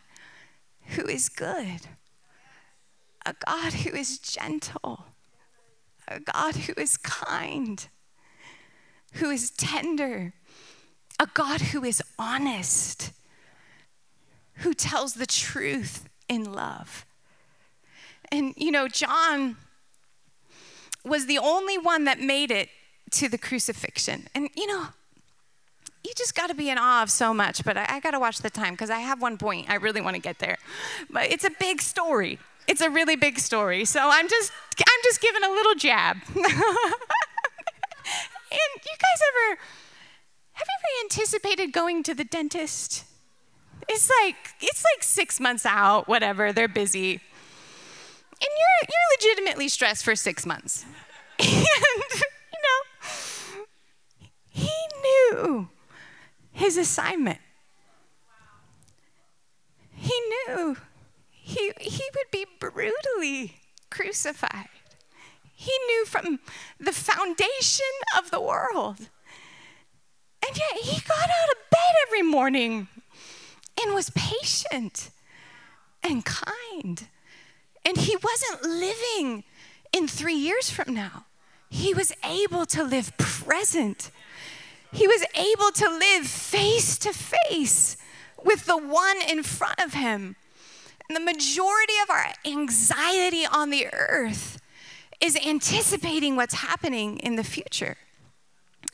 who 0.88 1.06
is 1.06 1.30
good, 1.30 1.87
a 3.25 3.35
God 3.47 3.73
who 3.73 3.97
is 3.97 4.18
gentle, 4.18 5.06
a 6.06 6.20
God 6.20 6.54
who 6.54 6.75
is 6.76 6.99
kind, 6.99 7.88
who 9.12 9.30
is 9.30 9.50
tender, 9.50 10.35
a 11.18 11.26
God 11.32 11.62
who 11.62 11.82
is 11.82 12.02
honest, 12.18 13.12
who 14.59 14.75
tells 14.75 15.15
the 15.15 15.27
truth 15.27 16.09
in 16.29 16.53
love. 16.53 17.07
And 18.31 18.55
you 18.57 18.71
know, 18.71 18.88
John 18.88 19.57
was 21.05 21.27
the 21.27 21.38
only 21.38 21.79
one 21.79 22.05
that 22.05 22.21
made 22.21 22.50
it 22.50 22.69
to 23.12 23.29
the 23.29 23.38
crucifixion. 23.38 24.29
And 24.35 24.50
you 24.55 24.67
know, 24.67 24.88
you 26.05 26.12
just 26.17 26.35
got 26.35 26.49
to 26.49 26.55
be 26.55 26.71
in 26.71 26.79
awe 26.79 27.03
of 27.03 27.11
so 27.11 27.35
much, 27.35 27.65
but 27.65 27.77
I, 27.77 27.87
I 27.88 28.00
got 28.00 28.12
to 28.12 28.21
watch 28.21 28.38
the 28.38 28.50
time 28.50 28.75
because 28.75 28.91
I 28.91 29.00
have 29.00 29.21
one 29.21 29.38
point. 29.38 29.69
I 29.69 29.77
really 29.77 30.00
want 30.00 30.17
to 30.17 30.23
get 30.23 30.38
there. 30.38 30.59
But 31.11 31.31
it's 31.31 31.45
a 31.45 31.50
big 31.59 31.81
story. 31.81 32.38
It's 32.67 32.81
a 32.81 32.91
really 32.91 33.17
big 33.17 33.38
story. 33.38 33.85
So 33.85 34.00
I'm 34.03 34.29
just 34.29 34.53
I'm 34.79 35.03
just 35.05 35.21
giving 35.21 35.43
a 35.43 35.49
little 35.49 35.75
jab. 35.75 36.17
and 36.35 36.45
you 36.45 36.50
guys 38.50 39.21
ever 39.29 39.59
have 40.53 40.67
you 40.67 40.75
ever 40.79 41.05
anticipated 41.05 41.73
going 41.73 42.03
to 42.03 42.15
the 42.15 42.25
dentist? 42.25 43.05
It's 43.88 44.11
like 44.23 44.37
it's 44.61 44.85
like 44.95 45.02
6 45.02 45.40
months 45.40 45.66
out, 45.66 46.09
whatever, 46.09 46.52
they're 46.52 46.68
busy. 46.68 47.12
And 47.12 47.21
you're 48.40 48.88
you're 48.88 49.30
legitimately 49.33 49.68
stressed 49.68 50.04
for 50.04 50.14
6 50.14 50.47
months. 50.47 50.85
and 51.38 51.50
you 51.50 52.61
know, 52.66 53.64
he 54.49 54.73
knew 55.02 55.68
his 56.52 56.76
assignment. 56.76 57.38
He 59.95 60.14
knew 60.28 60.76
he, 61.30 61.73
he 61.80 62.02
would 62.14 62.30
be 62.30 62.47
brutally 62.61 63.57
crucified. 63.90 64.68
He 65.54 65.73
knew 65.87 66.04
from 66.04 66.40
the 66.78 66.92
foundation 66.92 67.87
of 68.16 68.30
the 68.30 68.40
world. 68.40 69.09
And 70.47 70.57
yet 70.57 70.83
he 70.83 71.00
got 71.00 71.16
out 71.16 71.50
of 71.50 71.71
bed 71.71 71.95
every 72.07 72.23
morning 72.23 72.88
and 73.82 73.94
was 73.94 74.11
patient 74.11 75.11
and 76.02 76.25
kind. 76.25 77.06
And 77.85 77.97
he 77.97 78.16
wasn't 78.16 78.62
living 78.62 79.44
in 79.92 80.08
three 80.08 80.35
years 80.35 80.70
from 80.70 80.94
now. 80.94 81.26
He 81.70 81.94
was 81.94 82.12
able 82.25 82.66
to 82.66 82.82
live 82.82 83.16
present. 83.18 84.11
He 84.92 85.06
was 85.06 85.25
able 85.35 85.70
to 85.73 85.88
live 85.88 86.26
face 86.26 86.99
to 86.99 87.12
face 87.12 87.97
with 88.42 88.66
the 88.66 88.76
one 88.76 89.18
in 89.28 89.42
front 89.42 89.80
of 89.80 89.94
him. 89.94 90.37
And 91.08 91.16
the 91.16 91.20
majority 91.20 91.94
of 92.02 92.11
our 92.11 92.32
anxiety 92.44 93.44
on 93.47 93.70
the 93.70 93.87
earth 93.92 94.61
is 95.20 95.37
anticipating 95.37 96.37
what's 96.37 96.54
happening 96.54 97.18
in 97.18 97.37
the 97.37 97.44
future. 97.44 97.97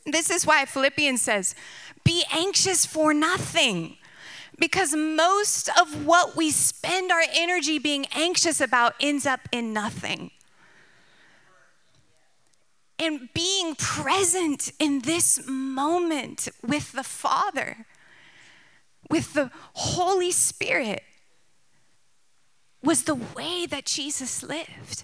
This 0.05 0.29
is 0.29 0.45
why 0.45 0.65
Philippians 0.65 1.21
says, 1.21 1.55
Be 2.03 2.23
anxious 2.31 2.85
for 2.85 3.13
nothing. 3.13 3.97
Because 4.57 4.95
most 4.95 5.69
of 5.79 6.05
what 6.05 6.35
we 6.35 6.51
spend 6.51 7.11
our 7.11 7.23
energy 7.33 7.77
being 7.77 8.05
anxious 8.15 8.61
about 8.61 8.95
ends 8.99 9.25
up 9.25 9.41
in 9.51 9.73
nothing. 9.73 10.31
And 12.97 13.29
being 13.33 13.75
present 13.75 14.71
in 14.79 14.99
this 14.99 15.45
moment 15.47 16.47
with 16.65 16.93
the 16.93 17.03
Father, 17.03 17.85
with 19.09 19.33
the 19.33 19.51
Holy 19.73 20.31
Spirit, 20.31 21.03
was 22.81 23.03
the 23.03 23.15
way 23.15 23.65
that 23.65 23.85
Jesus 23.85 24.43
lived 24.43 25.03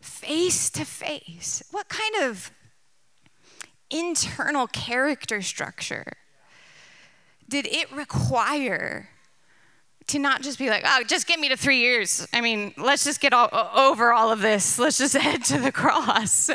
face 0.00 0.70
to 0.70 0.84
face. 0.84 1.62
What 1.70 1.88
kind 1.88 2.16
of 2.22 2.50
internal 3.90 4.66
character 4.66 5.42
structure 5.42 6.14
did 7.48 7.66
it 7.66 7.90
require 7.92 9.08
to 10.08 10.18
not 10.18 10.42
just 10.42 10.58
be 10.58 10.68
like, 10.68 10.84
oh, 10.86 11.02
just 11.04 11.26
get 11.26 11.38
me 11.38 11.48
to 11.48 11.56
three 11.56 11.78
years? 11.78 12.26
I 12.32 12.40
mean, 12.40 12.72
let's 12.76 13.04
just 13.04 13.20
get 13.20 13.32
all, 13.32 13.48
over 13.74 14.12
all 14.12 14.30
of 14.30 14.40
this. 14.40 14.78
Let's 14.78 14.98
just 14.98 15.16
head 15.16 15.44
to 15.44 15.58
the 15.58 15.72
cross. 15.72 16.48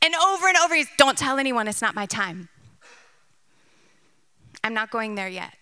And 0.00 0.14
over 0.14 0.48
and 0.48 0.56
over, 0.58 0.74
he's, 0.74 0.88
don't 0.96 1.18
tell 1.18 1.38
anyone 1.38 1.66
it's 1.68 1.82
not 1.82 1.94
my 1.94 2.06
time. 2.06 2.48
I'm 4.62 4.74
not 4.74 4.90
going 4.90 5.14
there 5.14 5.28
yet. 5.28 5.54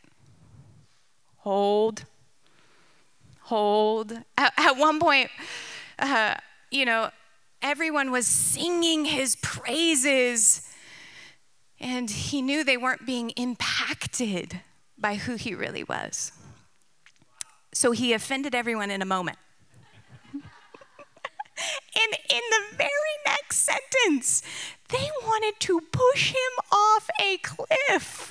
Hold. 1.39 2.05
Hold. 3.43 4.13
At, 4.37 4.53
at 4.57 4.77
one 4.77 4.99
point, 4.99 5.31
uh, 5.99 6.35
you 6.71 6.85
know, 6.85 7.11
everyone 7.63 8.11
was 8.11 8.27
singing 8.27 9.05
his 9.05 9.37
praises 9.37 10.63
and 11.79 12.11
he 12.11 12.41
knew 12.41 12.65
they 12.65 12.77
weren't 12.77 13.05
being 13.05 13.31
impacted 13.31 14.06
by 14.99 15.17
who 15.17 15.37
he 15.37 15.55
really 15.55 15.85
was. 15.85 16.33
So 17.73 17.93
he 17.93 18.13
offended 18.13 18.55
everyone 18.55 18.91
in 18.91 19.03
a 19.03 19.05
moment. 19.05 19.39
and 20.33 20.43
in 22.31 22.41
the 22.51 22.77
very 22.77 22.89
next 23.27 23.59
sentence, 23.59 24.43
they 24.89 25.09
wanted 25.23 25.61
to 25.61 25.81
push 25.93 26.31
him 26.31 26.37
off 26.73 27.09
a 27.21 27.37
cliff. 27.39 28.31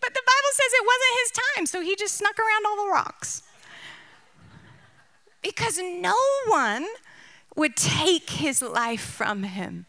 but 0.00 0.14
the 0.14 0.22
Bible 0.26 0.52
says 0.52 0.72
it 0.72 0.86
wasn't 0.86 1.20
his 1.22 1.32
time, 1.56 1.66
so 1.66 1.80
he 1.80 1.96
just 1.96 2.16
snuck 2.16 2.38
around 2.38 2.66
all 2.66 2.84
the 2.84 2.90
rocks. 2.92 3.42
Because 5.42 5.78
no 5.78 6.16
one 6.48 6.86
would 7.56 7.76
take 7.76 8.30
his 8.30 8.60
life 8.60 9.00
from 9.00 9.44
him 9.44 9.86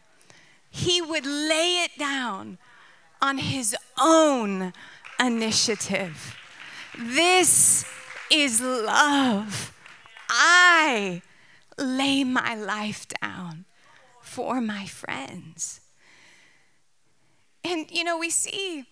he 0.72 1.02
would 1.02 1.26
lay 1.26 1.84
it 1.84 1.92
down 2.00 2.58
on 3.22 3.38
his 3.38 3.76
own 4.00 4.74
initiative. 5.20 6.36
This 6.98 7.86
is 8.32 8.62
love. 8.62 9.74
I 10.30 11.22
lay 11.78 12.24
my 12.24 12.56
life 12.56 13.06
down 13.22 13.66
for 14.22 14.62
my 14.62 14.86
friends. 14.86 15.82
And 17.64 17.86
you 17.92 18.04
know, 18.04 18.18
we 18.18 18.30
see 18.30 18.86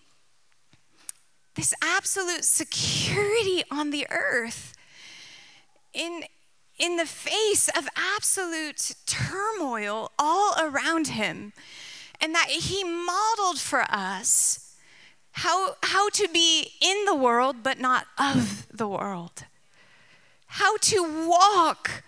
this 1.54 1.74
absolute 1.82 2.44
security 2.44 3.62
on 3.70 3.90
the 3.90 4.06
earth 4.10 4.74
in 5.92 6.22
in 6.78 6.96
the 6.96 7.06
face 7.06 7.68
of 7.76 7.86
absolute 7.94 8.94
turmoil 9.04 10.10
all 10.18 10.54
around 10.58 11.08
him, 11.08 11.52
and 12.20 12.34
that 12.34 12.48
he 12.48 12.84
modeled 12.84 13.58
for 13.58 13.84
us 13.88 14.76
how, 15.32 15.76
how 15.82 16.08
to 16.10 16.28
be 16.28 16.72
in 16.80 17.04
the 17.06 17.14
world 17.14 17.62
but 17.62 17.78
not 17.78 18.06
of 18.18 18.66
the 18.70 18.88
world, 18.88 19.44
how 20.46 20.76
to 20.78 21.28
walk 21.28 22.02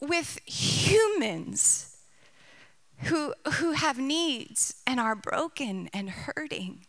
with 0.00 0.40
humans 0.46 1.96
who, 3.04 3.34
who 3.54 3.72
have 3.72 3.98
needs 3.98 4.76
and 4.86 4.98
are 4.98 5.14
broken 5.14 5.88
and 5.92 6.10
hurting 6.10 6.86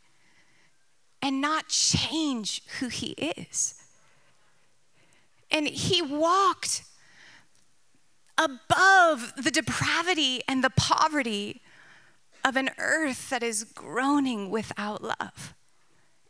and 1.21 1.41
not 1.41 1.69
change 1.69 2.61
who 2.79 2.87
he 2.87 3.11
is. 3.11 3.75
And 5.51 5.67
he 5.67 6.01
walked 6.01 6.83
above 8.37 9.33
the 9.37 9.51
depravity 9.51 10.41
and 10.47 10.63
the 10.63 10.69
poverty 10.69 11.61
of 12.45 12.55
an 12.55 12.69
earth 12.77 13.31
that 13.31 13.41
is 13.41 13.63
groaning 13.63 14.51
without 14.51 15.01
love. 15.01 15.55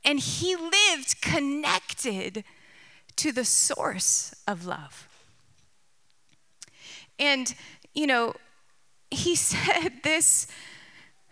And 0.05 0.19
he 0.19 0.55
lived 0.55 1.21
connected 1.21 2.45
to 3.17 3.33
the 3.33 3.43
source 3.43 4.33
of 4.47 4.65
love. 4.65 5.09
And, 7.19 7.53
you 7.93 8.07
know, 8.07 8.33
he 9.11 9.35
said 9.35 10.03
this, 10.03 10.47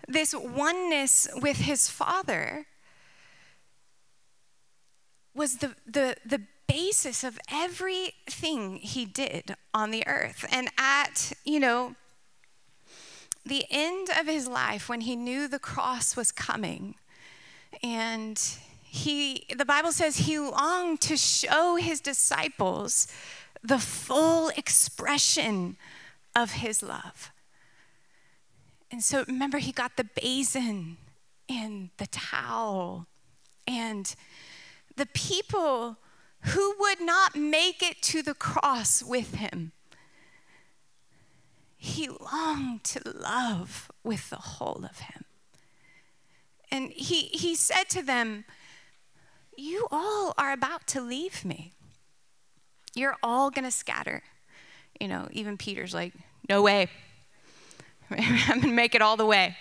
this 0.08 0.36
oneness 0.36 1.30
with 1.34 1.58
his 1.58 1.90
father 1.90 2.66
was 5.34 5.58
the, 5.58 5.76
the, 5.86 6.18
the 6.26 6.42
basis 6.68 7.24
of 7.24 7.40
everything 7.50 8.78
he 8.78 9.06
did 9.06 9.56
on 9.74 9.92
the 9.92 10.06
earth. 10.08 10.46
And 10.52 10.70
at, 10.78 11.32
you 11.46 11.60
know, 11.60 11.96
the 13.46 13.66
end 13.70 14.10
of 14.20 14.28
his 14.28 14.48
life, 14.48 14.88
when 14.88 15.02
he 15.02 15.16
knew 15.16 15.48
the 15.48 15.60
cross 15.60 16.16
was 16.16 16.32
coming, 16.32 16.96
and 17.82 18.42
he, 18.84 19.46
the 19.56 19.66
Bible 19.66 19.92
says 19.92 20.18
he 20.18 20.38
longed 20.40 21.02
to 21.02 21.18
show 21.18 21.76
his 21.76 22.00
disciples 22.00 23.08
the 23.64 23.80
full 23.80 24.50
expression 24.50 25.78
of 26.36 26.52
his 26.52 26.84
love. 26.84 27.32
And 28.92 29.04
so 29.04 29.24
remember, 29.28 29.58
he 29.58 29.72
got 29.72 29.98
the 29.98 30.04
basin 30.04 30.98
and 31.50 31.90
the 31.98 32.08
towel, 32.08 33.08
and 33.68 34.14
the 34.96 35.08
people 35.08 35.98
who 36.42 36.76
would 36.80 37.02
not 37.02 37.36
make 37.36 37.82
it 37.82 38.02
to 38.04 38.22
the 38.22 38.34
cross 38.34 39.02
with 39.02 39.36
him. 39.36 39.72
He 41.84 42.08
longed 42.08 42.86
to 42.86 43.02
love 43.04 43.92
with 44.06 44.30
the 44.30 44.38
whole 44.38 44.86
of 44.90 45.00
him. 45.00 45.26
And 46.72 46.94
he, 46.94 47.24
he 47.24 47.56
said 47.56 47.90
to 47.90 48.02
them, 48.02 48.46
You 49.58 49.88
all 49.92 50.34
are 50.38 50.54
about 50.54 50.88
to 50.88 51.02
leave 51.02 51.44
me. 51.44 51.74
You're 52.96 53.18
all 53.22 53.52
going 53.52 53.66
to 53.66 53.72
scatter. 53.72 54.24
You 54.98 55.10
know, 55.10 55.28
even 55.32 55.58
Peter's 55.58 55.94
like, 55.94 56.14
No 56.48 56.62
way. 56.62 56.88
I'm 58.10 58.48
going 58.48 58.62
to 58.62 58.68
make 58.70 58.96
it 58.96 59.02
all 59.02 59.18
the 59.18 59.26
way. 59.26 59.58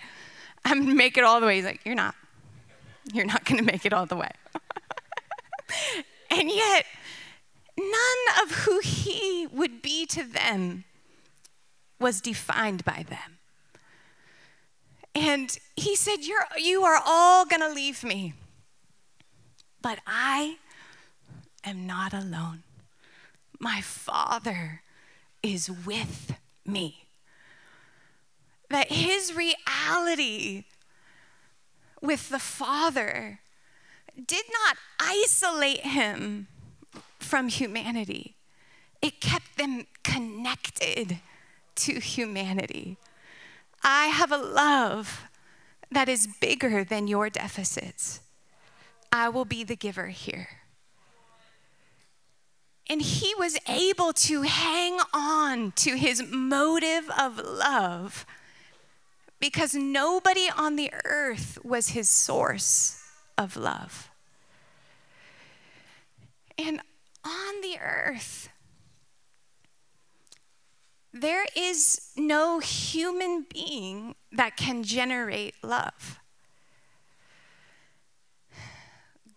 I'm 0.63 0.77
going 0.77 0.91
to 0.91 0.95
make 0.95 1.17
it 1.17 1.25
all 1.25 1.41
the 1.41 1.45
way. 1.45 1.57
He's 1.57 1.65
like, 1.65 1.81
You're 1.83 1.93
not. 1.93 2.15
You're 3.13 3.25
not 3.25 3.43
going 3.43 3.57
to 3.57 3.65
make 3.65 3.85
it 3.85 3.91
all 3.91 4.05
the 4.05 4.15
way. 4.15 4.31
And 6.31 6.49
yet, 6.49 6.85
none 7.77 8.43
of 8.43 8.51
who 8.63 8.79
he 8.79 9.45
would 9.51 9.83
be 9.83 10.07
to 10.07 10.23
them 10.23 10.83
was 12.03 12.21
defined 12.21 12.83
by 12.83 13.05
them. 13.09 13.39
And 15.15 15.57
he 15.75 15.95
said, 15.95 16.17
You're, 16.21 16.45
You 16.57 16.83
are 16.83 17.01
all 17.03 17.45
going 17.45 17.61
to 17.61 17.73
leave 17.73 18.03
me, 18.03 18.33
but 19.81 19.99
I 20.05 20.57
am 21.63 21.87
not 21.87 22.13
alone. 22.13 22.63
My 23.59 23.79
Father 23.81 24.81
is 25.41 25.71
with 25.71 26.35
me. 26.65 27.05
That 28.69 28.91
his 28.91 29.33
reality 29.33 30.65
with 32.01 32.29
the 32.29 32.39
Father 32.39 33.39
did 34.27 34.45
not 34.65 34.77
isolate 34.99 35.81
him 35.81 36.47
from 37.19 37.47
humanity, 37.47 38.35
it 39.01 39.21
kept 39.21 39.57
them 39.57 39.85
connected 40.03 41.19
to 41.75 41.99
humanity. 41.99 42.97
I 43.83 44.07
have 44.07 44.31
a 44.31 44.37
love 44.37 45.25
that 45.91 46.09
is 46.09 46.27
bigger 46.39 46.83
than 46.83 47.07
your 47.07 47.29
deficits. 47.29 48.21
I 49.11 49.29
will 49.29 49.45
be 49.45 49.63
the 49.63 49.75
giver 49.75 50.07
here. 50.07 50.49
And 52.89 53.01
he 53.01 53.33
was 53.35 53.57
able 53.67 54.11
to 54.13 54.41
hang 54.41 54.99
on 55.13 55.71
to 55.77 55.95
his 55.95 56.23
motive 56.29 57.09
of 57.17 57.37
love 57.37 58.25
because 59.39 59.73
nobody 59.73 60.49
on 60.55 60.75
the 60.75 60.91
earth 61.05 61.57
was 61.63 61.89
his 61.89 62.09
source 62.09 63.01
of 63.37 63.55
love. 63.55 64.09
And 66.57 66.81
on 67.23 67.61
the 67.61 67.77
earth, 67.79 68.49
there 71.13 71.45
is 71.55 72.09
no 72.17 72.57
human 72.57 73.45
being 73.53 74.15
that 74.31 74.57
can 74.57 74.83
generate 74.83 75.53
love. 75.63 76.19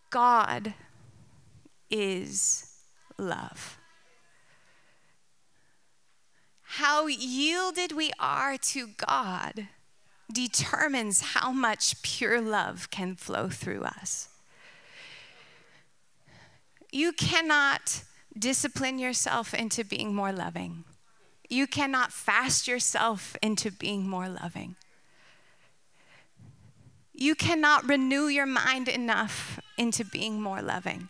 God 0.08 0.72
is 1.90 2.72
love. 3.18 3.78
How 6.62 7.06
yielded 7.06 7.92
we 7.92 8.10
are 8.18 8.56
to 8.58 8.88
God 8.96 9.68
determines 10.32 11.20
how 11.20 11.52
much 11.52 12.02
pure 12.02 12.40
love 12.40 12.90
can 12.90 13.14
flow 13.14 13.48
through 13.48 13.82
us. 13.82 14.28
You 16.90 17.12
cannot 17.12 18.02
discipline 18.38 18.98
yourself 18.98 19.54
into 19.54 19.84
being 19.84 20.14
more 20.14 20.32
loving. 20.32 20.84
You 21.48 21.66
cannot 21.66 22.12
fast 22.12 22.66
yourself 22.66 23.36
into 23.42 23.70
being 23.70 24.08
more 24.08 24.28
loving. 24.28 24.76
You 27.14 27.34
cannot 27.34 27.88
renew 27.88 28.26
your 28.26 28.46
mind 28.46 28.88
enough 28.88 29.58
into 29.78 30.04
being 30.04 30.40
more 30.40 30.60
loving. 30.60 31.08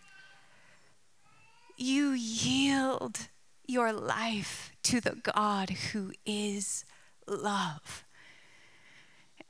You 1.77 2.11
yield 2.11 3.29
your 3.67 3.93
life 3.93 4.73
to 4.85 5.01
the 5.01 5.17
God 5.17 5.71
who 5.71 6.13
is 6.25 6.85
love. 7.27 8.05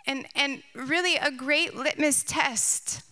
And, 0.07 0.27
and 0.35 0.63
really, 0.75 1.17
a 1.17 1.31
great 1.31 1.75
litmus 1.75 2.23
test 2.23 3.03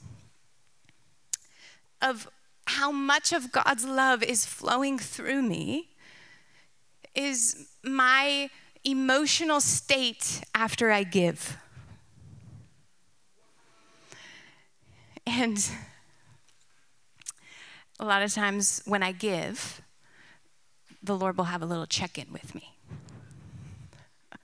of 2.00 2.28
how 2.66 2.90
much 2.92 3.32
of 3.32 3.52
God's 3.52 3.84
love 3.84 4.22
is 4.22 4.46
flowing 4.46 4.98
through 4.98 5.42
me 5.42 5.88
is 7.14 7.68
my 7.82 8.50
emotional 8.84 9.60
state 9.60 10.42
after 10.54 10.90
I 10.90 11.04
give. 11.04 11.56
And 15.26 15.70
a 17.98 18.04
lot 18.04 18.22
of 18.22 18.32
times 18.32 18.82
when 18.84 19.02
I 19.02 19.12
give, 19.12 19.80
the 21.02 21.16
Lord 21.16 21.36
will 21.36 21.44
have 21.44 21.62
a 21.62 21.66
little 21.66 21.86
check 21.86 22.18
in 22.18 22.32
with 22.32 22.54
me. 22.54 22.76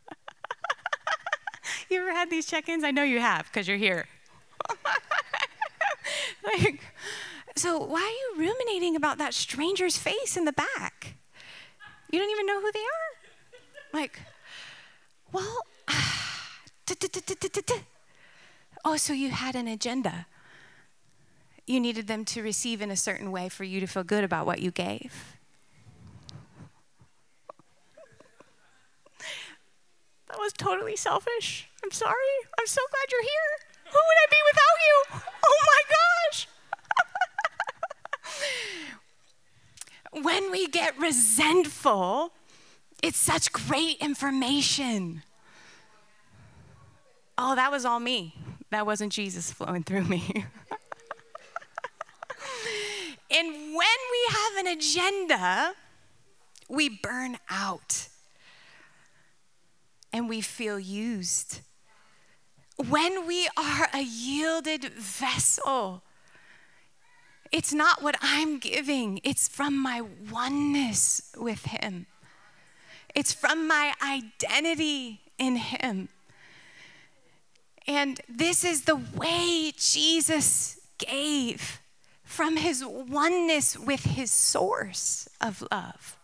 you 1.90 2.00
ever 2.00 2.12
had 2.12 2.30
these 2.30 2.46
check 2.46 2.68
ins? 2.68 2.84
I 2.84 2.90
know 2.90 3.02
you 3.02 3.20
have 3.20 3.46
because 3.46 3.68
you're 3.68 3.76
here. 3.76 4.06
like, 6.44 6.80
so, 7.56 7.78
why 7.78 8.00
are 8.00 8.38
you 8.38 8.46
ruminating 8.46 8.96
about 8.96 9.18
that 9.18 9.34
stranger's 9.34 9.98
face 9.98 10.36
in 10.36 10.44
the 10.44 10.52
back? 10.52 11.16
You 12.10 12.18
don't 12.18 12.30
even 12.30 12.46
know 12.46 12.60
who 12.60 12.72
they 12.72 12.80
are. 12.80 14.00
Like, 14.00 14.20
well, 15.32 15.64
oh, 18.84 18.96
so 18.96 19.12
you 19.12 19.30
had 19.30 19.54
an 19.54 19.68
agenda. 19.68 20.26
You 21.66 21.78
needed 21.78 22.08
them 22.08 22.24
to 22.26 22.42
receive 22.42 22.82
in 22.82 22.90
a 22.90 22.96
certain 22.96 23.30
way 23.30 23.48
for 23.48 23.62
you 23.62 23.78
to 23.78 23.86
feel 23.86 24.02
good 24.02 24.24
about 24.24 24.44
what 24.44 24.60
you 24.60 24.72
gave. 24.72 25.36
That 30.28 30.38
was 30.38 30.52
totally 30.52 30.96
selfish. 30.96 31.68
I'm 31.84 31.92
sorry. 31.92 32.14
I'm 32.58 32.66
so 32.66 32.80
glad 32.90 33.10
you're 33.10 33.22
here. 33.22 33.68
Who 33.84 33.98
would 33.98 34.18
I 34.18 34.26
be 34.30 34.36
without 34.50 34.78
you? 34.86 35.04
Oh 35.44 35.58
my 35.66 35.82
gosh. 35.88 36.48
When 40.12 40.50
we 40.50 40.66
get 40.66 40.98
resentful, 40.98 42.32
it's 43.02 43.18
such 43.18 43.52
great 43.52 43.98
information. 43.98 45.22
Oh, 47.38 47.54
that 47.54 47.70
was 47.70 47.84
all 47.84 48.00
me. 48.00 48.34
That 48.70 48.86
wasn't 48.86 49.12
Jesus 49.12 49.52
flowing 49.52 49.82
through 49.82 50.04
me. 50.04 50.22
and 53.30 53.48
when 53.48 53.74
we 53.74 54.26
have 54.28 54.56
an 54.58 54.66
agenda, 54.66 55.72
we 56.68 56.88
burn 56.88 57.38
out 57.48 58.08
and 60.12 60.28
we 60.28 60.40
feel 60.40 60.78
used. 60.78 61.60
When 62.76 63.26
we 63.26 63.48
are 63.56 63.88
a 63.92 64.02
yielded 64.02 64.84
vessel, 64.94 66.02
it's 67.52 67.72
not 67.72 68.02
what 68.02 68.16
I'm 68.20 68.58
giving, 68.58 69.20
it's 69.24 69.48
from 69.48 69.76
my 69.76 70.02
oneness 70.30 71.32
with 71.36 71.64
Him. 71.64 72.06
It's 73.14 73.32
from 73.32 73.66
my 73.66 73.92
identity 74.02 75.20
in 75.38 75.56
Him. 75.56 76.08
And 77.86 78.20
this 78.28 78.62
is 78.62 78.82
the 78.82 78.96
way 78.96 79.72
Jesus 79.76 80.80
gave 80.98 81.80
from 82.22 82.56
His 82.56 82.84
oneness 82.84 83.76
with 83.76 84.04
His 84.04 84.30
source 84.30 85.28
of 85.40 85.64
love. 85.72 86.16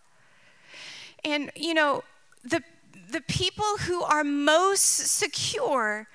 And, 1.24 1.50
you 1.56 1.74
know, 1.74 2.04
the, 2.44 2.62
the 3.10 3.22
people 3.22 3.78
who 3.80 4.02
are 4.02 4.22
most 4.22 4.84
secure 4.84 6.06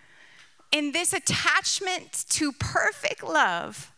in 0.72 0.94
this 0.94 1.12
attachment 1.12 2.24
to 2.30 2.54
perfect 2.54 3.22
love 3.22 3.92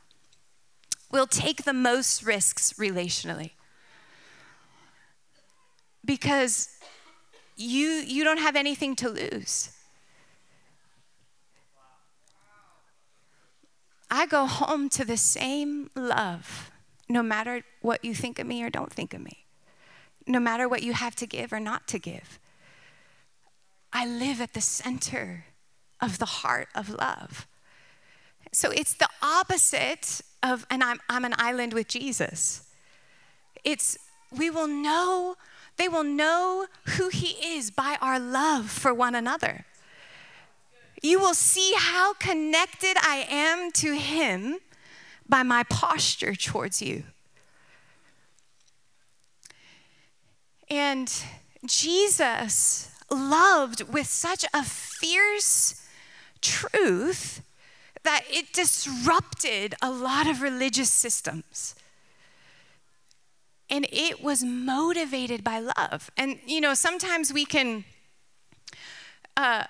will 1.14 1.28
take 1.28 1.64
the 1.64 1.74
most 1.74 2.26
risks 2.26 2.74
relationally. 2.74 3.52
Because 6.04 6.70
you, 7.56 7.88
you 7.88 8.24
don't 8.24 8.40
have 8.40 8.56
anything 8.56 8.96
to 8.96 9.10
lose. 9.10 9.70
I 14.10 14.26
go 14.26 14.48
home 14.48 14.90
to 14.90 15.06
the 15.06 15.16
same 15.16 15.92
love, 15.96 16.72
no 17.08 17.22
matter 17.22 17.64
what 17.82 18.04
you 18.04 18.16
think 18.16 18.40
of 18.40 18.48
me 18.48 18.64
or 18.64 18.72
don't 18.72 18.92
think 18.92 19.14
of 19.14 19.22
me, 19.22 19.46
no 20.26 20.40
matter 20.40 20.68
what 20.68 20.82
you 20.82 20.94
have 20.94 21.16
to 21.18 21.28
give 21.28 21.54
or 21.54 21.60
not 21.60 21.88
to 21.90 22.00
give. 22.00 22.40
I 23.92 24.08
live 24.08 24.42
at 24.42 24.54
the 24.54 24.62
center 24.62 25.46
of 26.02 26.18
the 26.18 26.26
heart 26.26 26.70
of 26.74 26.90
love. 26.90 27.48
So 28.54 28.70
it's 28.70 28.94
the 28.94 29.10
opposite 29.22 30.22
of, 30.44 30.66
and 30.70 30.84
I'm, 30.84 31.00
I'm 31.10 31.26
an 31.26 31.34
island 31.38 31.74
with 31.74 31.88
Jesus. 31.88 32.70
It's, 33.64 33.98
we 34.32 34.52
will 34.52 34.68
know, 34.68 35.36
they 35.78 35.90
will 35.90 36.04
know 36.04 36.68
who 36.98 37.10
He 37.10 37.56
is 37.56 37.72
by 37.72 37.98
our 38.00 38.20
love 38.20 38.70
for 38.70 38.94
one 38.94 39.16
another. 39.16 39.66
You 41.02 41.20
will 41.20 41.34
see 41.34 41.74
how 41.76 42.14
connected 42.14 42.96
I 43.02 43.26
am 43.28 43.72
to 43.74 43.96
Him 43.96 44.60
by 45.28 45.42
my 45.42 45.64
posture 45.64 46.36
towards 46.36 46.80
you. 46.80 47.04
And 50.70 51.12
Jesus 51.66 52.92
loved 53.10 53.82
with 53.92 54.08
such 54.08 54.46
a 54.54 54.64
fierce 54.64 55.88
truth 56.40 57.42
that 58.04 58.24
it 58.30 58.54
disrupted 58.54 59.76
a 59.82 59.90
lot 59.90 60.28
of 60.28 60.42
religious 60.42 60.90
systems. 60.90 61.76
And 63.70 63.88
it 63.92 64.22
was 64.22 64.44
motivated 64.44 65.44
by 65.44 65.60
love. 65.60 66.12
And, 66.18 66.40
you 66.46 66.62
know, 66.62 66.74
sometimes 66.74 67.34
we 67.34 67.46
can 67.46 67.86
uh, 69.38 69.66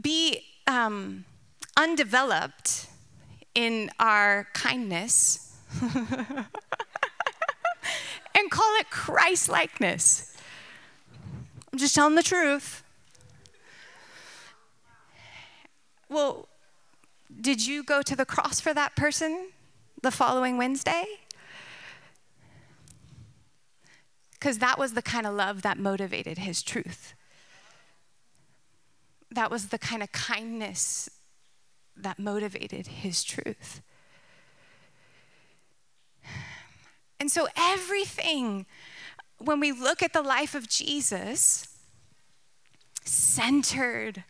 be 0.00 0.44
um, 0.66 1.24
undeveloped 1.76 2.86
in 3.54 3.90
our 3.98 4.48
kindness 4.54 5.58
and 5.82 6.00
call 8.50 8.76
it 8.78 8.88
Christ 8.90 9.48
likeness. 9.48 10.36
I'm 11.72 11.78
just 11.78 11.94
telling 11.94 12.14
the 12.14 12.22
truth. 12.22 12.82
Well, 16.08 16.48
did 17.42 17.66
you 17.66 17.82
go 17.82 18.02
to 18.02 18.14
the 18.14 18.24
cross 18.24 18.60
for 18.60 18.72
that 18.72 18.96
person 18.96 19.50
the 20.00 20.10
following 20.10 20.56
Wednesday? 20.56 21.04
Because 24.32 24.58
that 24.58 24.78
was 24.78 24.94
the 24.94 25.02
kind 25.02 25.26
of 25.26 25.34
love 25.34 25.62
that 25.62 25.78
motivated 25.78 26.38
his 26.38 26.62
truth. 26.62 27.14
That 29.30 29.50
was 29.50 29.68
the 29.68 29.78
kind 29.78 30.02
of 30.02 30.12
kindness 30.12 31.10
that 31.96 32.18
motivated 32.18 32.86
his 32.86 33.24
truth. 33.24 33.82
And 37.20 37.30
so 37.30 37.46
everything, 37.56 38.66
when 39.38 39.60
we 39.60 39.72
look 39.72 40.02
at 40.02 40.12
the 40.12 40.22
life 40.22 40.54
of 40.54 40.68
Jesus, 40.68 41.68
centered 43.04 44.24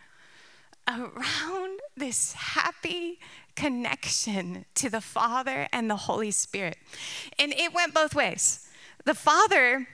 around 0.89 1.81
this 1.97 2.33
happy 2.33 3.19
connection 3.55 4.65
to 4.75 4.91
the 4.91 5.01
Father 5.01 5.69
and 5.73 5.89
the 5.89 5.97
Holy 5.97 6.31
Spirit. 6.31 6.77
And 7.39 7.53
it 7.53 7.73
went 7.73 7.95
both 7.95 8.15
ways. 8.15 8.69
The 9.05 9.15
Father, 9.15 9.87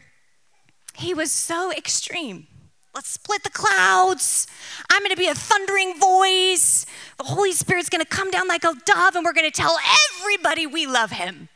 he 0.94 1.14
was 1.14 1.32
so 1.32 1.72
extreme. 1.72 2.46
Let's 2.94 3.10
split 3.10 3.44
the 3.44 3.50
clouds. 3.50 4.46
I'm 4.90 5.00
going 5.02 5.10
to 5.10 5.16
be 5.16 5.28
a 5.28 5.34
thundering 5.34 5.98
voice. 5.98 6.86
The 7.16 7.24
Holy 7.24 7.52
Spirit's 7.52 7.88
going 7.88 8.04
to 8.04 8.08
come 8.08 8.30
down 8.30 8.48
like 8.48 8.64
a 8.64 8.74
dove, 8.84 9.14
and 9.14 9.24
we're 9.24 9.32
going 9.32 9.50
to 9.50 9.56
tell 9.56 9.76
everybody 10.20 10.66
we 10.66 10.86
love 10.86 11.12
him. 11.12 11.48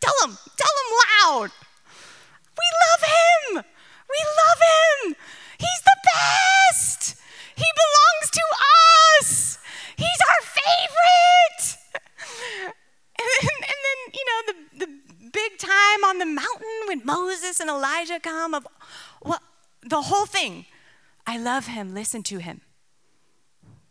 Tell 0.00 0.14
them, 0.20 0.36
tell 0.56 0.70
them 0.76 0.98
loud. 1.40 1.50
We 2.58 2.66
love 2.90 3.08
him. 3.08 3.64
We 4.10 4.24
love 4.24 4.58
him. 5.08 5.16
He's 5.58 5.82
the 5.84 5.96
best. 6.14 7.21
He 7.62 7.70
belongs 7.82 8.28
to 8.38 8.44
us. 9.20 9.58
He's 9.96 10.20
our 10.30 10.42
favorite. 10.58 11.62
And 13.18 13.28
then, 13.38 13.50
and 13.72 13.80
then 13.86 13.98
you 14.18 14.24
know, 14.28 14.40
the, 14.48 14.86
the 14.86 15.30
big 15.32 15.58
time 15.58 16.04
on 16.04 16.18
the 16.18 16.26
mountain 16.26 16.78
when 16.88 17.02
Moses 17.04 17.60
and 17.60 17.70
Elijah 17.70 18.20
come 18.20 18.54
of 18.54 18.66
well, 19.22 19.40
the 19.82 20.02
whole 20.02 20.26
thing. 20.26 20.66
I 21.24 21.38
love 21.38 21.66
him, 21.66 21.94
listen 21.94 22.24
to 22.24 22.38
him. 22.38 22.62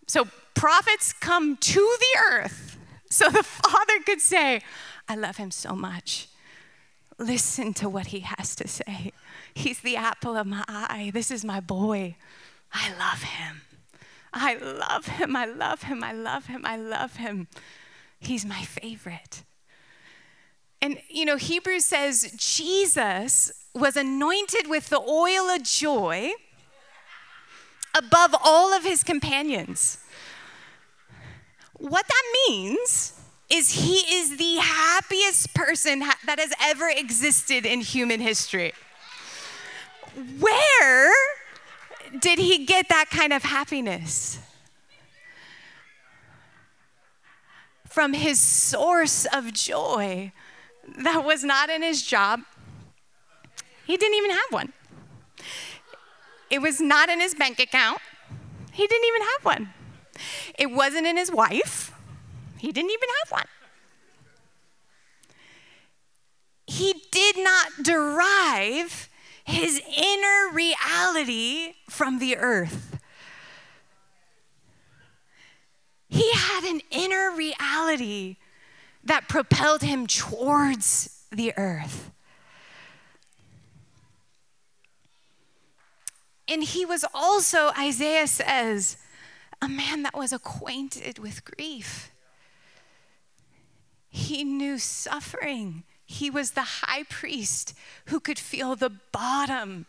So 0.08 0.28
prophets 0.54 1.14
come 1.14 1.56
to 1.56 1.98
the 2.00 2.20
earth 2.30 2.78
so 3.10 3.30
the 3.30 3.44
Father 3.44 4.00
could 4.06 4.22
say, 4.22 4.62
I 5.08 5.16
love 5.16 5.38
him 5.38 5.52
so 5.52 5.76
much. 5.76 6.28
Listen 7.18 7.74
to 7.76 7.90
what 7.90 8.08
he 8.08 8.22
has 8.22 8.56
to 8.56 8.68
say. 8.68 9.12
He's 9.54 9.82
the 9.82 9.96
apple 9.98 10.36
of 10.36 10.48
my 10.48 10.64
eye. 10.68 11.12
This 11.14 11.30
is 11.30 11.46
my 11.46 11.60
boy. 11.60 12.16
I 12.74 12.90
love 12.98 13.24
him. 13.24 13.62
I 14.34 14.56
love 14.56 15.06
him. 15.08 15.36
I 15.36 15.46
love 15.46 15.84
him. 15.84 16.04
I 16.04 16.14
love 16.14 16.46
him. 16.46 16.66
I 16.66 16.78
love 16.78 17.18
him. 17.18 17.48
He's 18.20 18.46
my 18.46 18.62
favorite. 18.64 19.44
And, 20.82 21.00
you 21.10 21.26
know, 21.26 21.38
Hebrews 21.38 21.86
says 21.86 22.34
Jesus 22.38 23.52
was 23.74 23.96
anointed 23.96 24.68
with 24.68 24.90
the 24.90 25.00
oil 25.00 25.50
of 25.50 25.64
joy 25.64 26.32
above 27.96 28.36
all 28.44 28.74
of 28.74 28.84
his 28.84 29.04
companions. 29.04 30.00
What 31.74 32.08
that 32.08 32.24
means 32.48 33.20
is 33.50 33.72
he 33.72 33.96
is 34.16 34.38
the 34.38 34.58
happiest 34.58 35.54
person 35.54 36.00
that 36.00 36.40
has 36.40 36.54
ever 36.62 36.90
existed 36.90 37.66
in 37.66 37.82
human 37.82 38.22
history. 38.22 38.72
Where 40.40 41.14
did 42.20 42.40
he 42.40 42.66
get 42.66 42.90
that 42.90 43.10
kind 43.10 43.34
of 43.34 43.44
happiness? 43.44 44.40
From 47.88 48.14
his 48.14 48.40
source 48.40 49.26
of 49.34 49.54
joy 49.54 50.32
that 50.98 51.24
was 51.26 51.44
not 51.44 51.70
in 51.70 51.82
his 51.82 52.02
job. 52.02 52.42
He 53.86 53.98
didn't 53.98 54.16
even 54.16 54.32
have 54.32 54.52
one. 54.52 54.74
It 56.50 56.62
was 56.62 56.82
not 56.82 57.10
in 57.10 57.20
his 57.20 57.34
bank 57.34 57.60
account. 57.60 58.00
He 58.72 58.88
didn't 58.88 59.08
even 59.08 59.22
have 59.22 59.46
one. 59.46 59.74
It 60.58 60.72
wasn't 60.72 61.08
in 61.08 61.18
his 61.18 61.32
wife. 61.32 61.94
He 62.58 62.72
didn't 62.72 62.92
even 62.92 63.10
have 63.24 63.32
one. 63.32 63.46
He 66.68 67.04
did 67.12 67.38
not 67.38 67.84
derive 67.84 69.10
his 69.52 69.80
inner 69.80 70.54
reality 70.54 71.74
from 71.90 72.20
the 72.20 72.38
earth. 72.38 73.00
He 76.10 76.32
had 76.32 76.64
an 76.64 76.82
inner 76.92 77.32
reality 77.32 78.38
that 79.04 79.28
propelled 79.30 79.82
him 79.82 80.08
towards 80.08 81.24
the 81.32 81.54
earth. 81.58 82.12
And 86.48 86.64
he 86.64 86.86
was 86.86 87.06
also, 87.14 87.72
Isaiah 87.80 88.28
says, 88.28 88.98
a 89.62 89.70
man 89.70 90.04
that 90.04 90.18
was 90.18 90.34
acquainted 90.34 91.18
with 91.18 91.46
grief. 91.46 92.12
He 94.10 94.44
knew 94.44 94.78
suffering. 94.78 95.84
He 96.12 96.30
was 96.30 96.52
the 96.52 96.84
high 96.84 97.04
priest 97.04 97.74
who 98.08 98.20
could 98.20 98.38
feel 98.38 98.76
the 98.76 98.92
bottom 99.14 99.86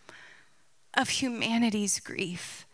of 0.94 1.08
humanity's 1.08 1.98
grief. 1.98 2.64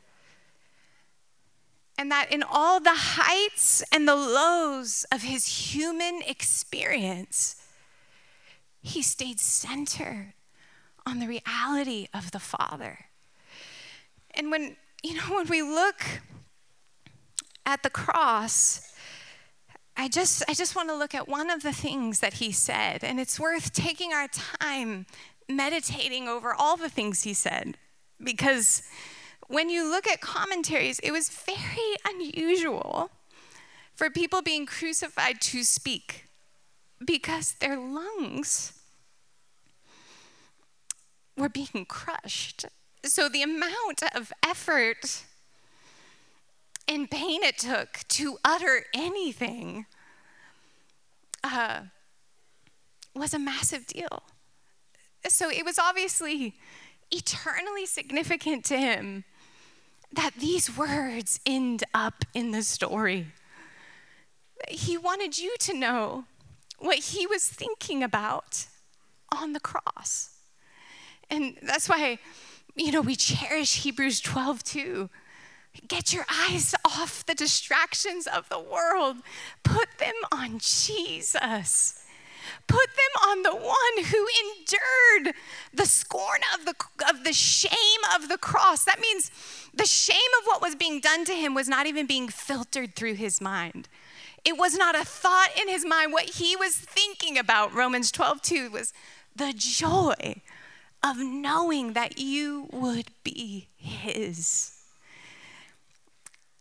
And 1.97 2.13
that 2.13 2.31
in 2.31 2.43
all 2.43 2.79
the 2.79 2.95
heights 2.95 3.83
and 3.91 4.07
the 4.07 4.15
lows 4.15 5.07
of 5.11 5.23
his 5.23 5.73
human 5.73 6.21
experience, 6.27 7.57
he 8.83 9.03
stayed 9.03 9.41
centered 9.41 10.35
on 11.07 11.19
the 11.19 11.27
reality 11.27 12.07
of 12.13 12.33
the 12.33 12.39
Father. 12.39 13.07
And 14.33 14.51
when, 14.51 14.77
you 15.03 15.15
know, 15.15 15.37
when 15.37 15.49
we 15.49 15.63
look 15.63 16.03
at 17.65 17.83
the 17.83 17.91
cross, 17.91 18.93
I 20.01 20.07
just, 20.07 20.45
I 20.49 20.55
just 20.55 20.77
want 20.77 20.89
to 20.91 20.95
look 20.95 21.13
at 21.13 21.27
one 21.27 21.51
of 21.51 21.65
the 21.65 21.73
things 21.73 22.21
that 22.21 22.35
he 22.35 22.53
said, 22.53 23.03
and 23.03 23.19
it's 23.19 23.41
worth 23.41 23.73
taking 23.73 24.13
our 24.13 24.29
time 24.29 25.07
meditating 25.49 26.29
over 26.29 26.55
all 26.55 26.77
the 26.77 26.89
things 26.89 27.25
he 27.25 27.35
said. 27.35 27.77
Because 28.23 28.85
when 29.49 29.69
you 29.69 29.91
look 29.91 30.07
at 30.07 30.21
commentaries, 30.21 31.01
it 31.01 31.11
was 31.11 31.29
very 31.29 31.97
unusual 32.07 33.11
for 33.97 34.09
people 34.09 34.41
being 34.41 34.67
crucified 34.67 35.41
to 35.41 35.65
speak 35.65 36.27
because 37.05 37.55
their 37.55 37.77
lungs 37.77 38.75
were 41.37 41.49
being 41.49 41.85
crushed. 41.89 42.67
So 43.05 43.29
the 43.29 43.43
amount 43.43 44.03
of 44.15 44.33
effort 44.47 45.25
and 46.88 47.11
pain 47.11 47.42
it 47.42 47.59
took 47.59 48.01
to 48.09 48.38
utter 48.44 48.85
anything 48.94 49.87
uh, 51.44 51.81
was 53.14 53.35
a 53.35 53.38
massive 53.38 53.87
deal. 53.87 54.22
So 55.29 55.51
it 55.51 55.64
was 55.64 55.79
obviously 55.79 56.55
eternally 57.11 57.87
significant 57.87 58.64
to 58.66 58.79
him 58.79 59.24
that 60.12 60.33
these 60.38 60.74
words 60.74 61.40
end 61.44 61.85
up 61.92 62.24
in 62.33 62.53
the 62.53 62.62
story. 62.62 63.27
He 64.68 64.96
wanted 64.96 65.38
you 65.38 65.55
to 65.61 65.74
know 65.74 66.24
what 66.79 66.98
he 66.98 67.27
was 67.27 67.44
thinking 67.44 68.03
about 68.03 68.66
on 69.37 69.53
the 69.53 69.61
cross. 69.61 70.31
And 71.31 71.59
that's 71.62 71.88
why, 71.88 72.18
you 72.74 72.90
know, 72.92 73.03
we 73.03 73.16
cherish 73.16 73.83
Hebrews 73.83 74.20
12 74.20 74.64
too 74.64 75.11
Get 75.87 76.12
your 76.12 76.27
eyes 76.31 76.75
off 76.85 77.25
the 77.27 77.35
distractions 77.35 78.27
of 78.27 78.49
the 78.49 78.59
world. 78.59 79.19
Put 79.62 79.99
them 79.99 80.14
on 80.33 80.59
Jesus. 80.59 82.05
Put 82.67 82.87
them 82.87 83.29
on 83.29 83.43
the 83.43 83.55
one 83.55 84.05
who 84.05 84.27
endured 84.45 85.35
the 85.73 85.87
scorn 85.87 86.41
of 86.55 86.64
the, 86.64 86.75
of 87.09 87.25
the 87.25 87.33
shame 87.33 87.71
of 88.14 88.29
the 88.29 88.38
cross. 88.38 88.85
That 88.85 89.01
means 89.01 89.31
the 89.75 89.87
shame 89.87 90.19
of 90.41 90.47
what 90.47 90.62
was 90.62 90.75
being 90.75 91.01
done 91.01 91.25
to 91.27 91.33
him 91.33 91.55
was 91.55 91.69
not 91.69 91.87
even 91.87 92.07
being 92.07 92.29
filtered 92.29 92.95
through 92.95 93.14
his 93.14 93.41
mind. 93.41 93.88
It 94.45 94.57
was 94.57 94.77
not 94.77 94.95
a 94.95 95.05
thought 95.05 95.51
in 95.61 95.69
his 95.69 95.85
mind. 95.85 96.12
What 96.12 96.37
he 96.37 96.57
was 96.57 96.75
thinking 96.75 97.38
about, 97.38 97.75
Romans 97.75 98.11
12, 98.11 98.43
2, 98.43 98.71
was 98.71 98.93
the 99.35 99.53
joy 99.55 100.43
of 101.03 101.19
knowing 101.19 101.93
that 101.93 102.19
you 102.19 102.69
would 102.73 103.11
be 103.25 103.69
his. 103.77 104.78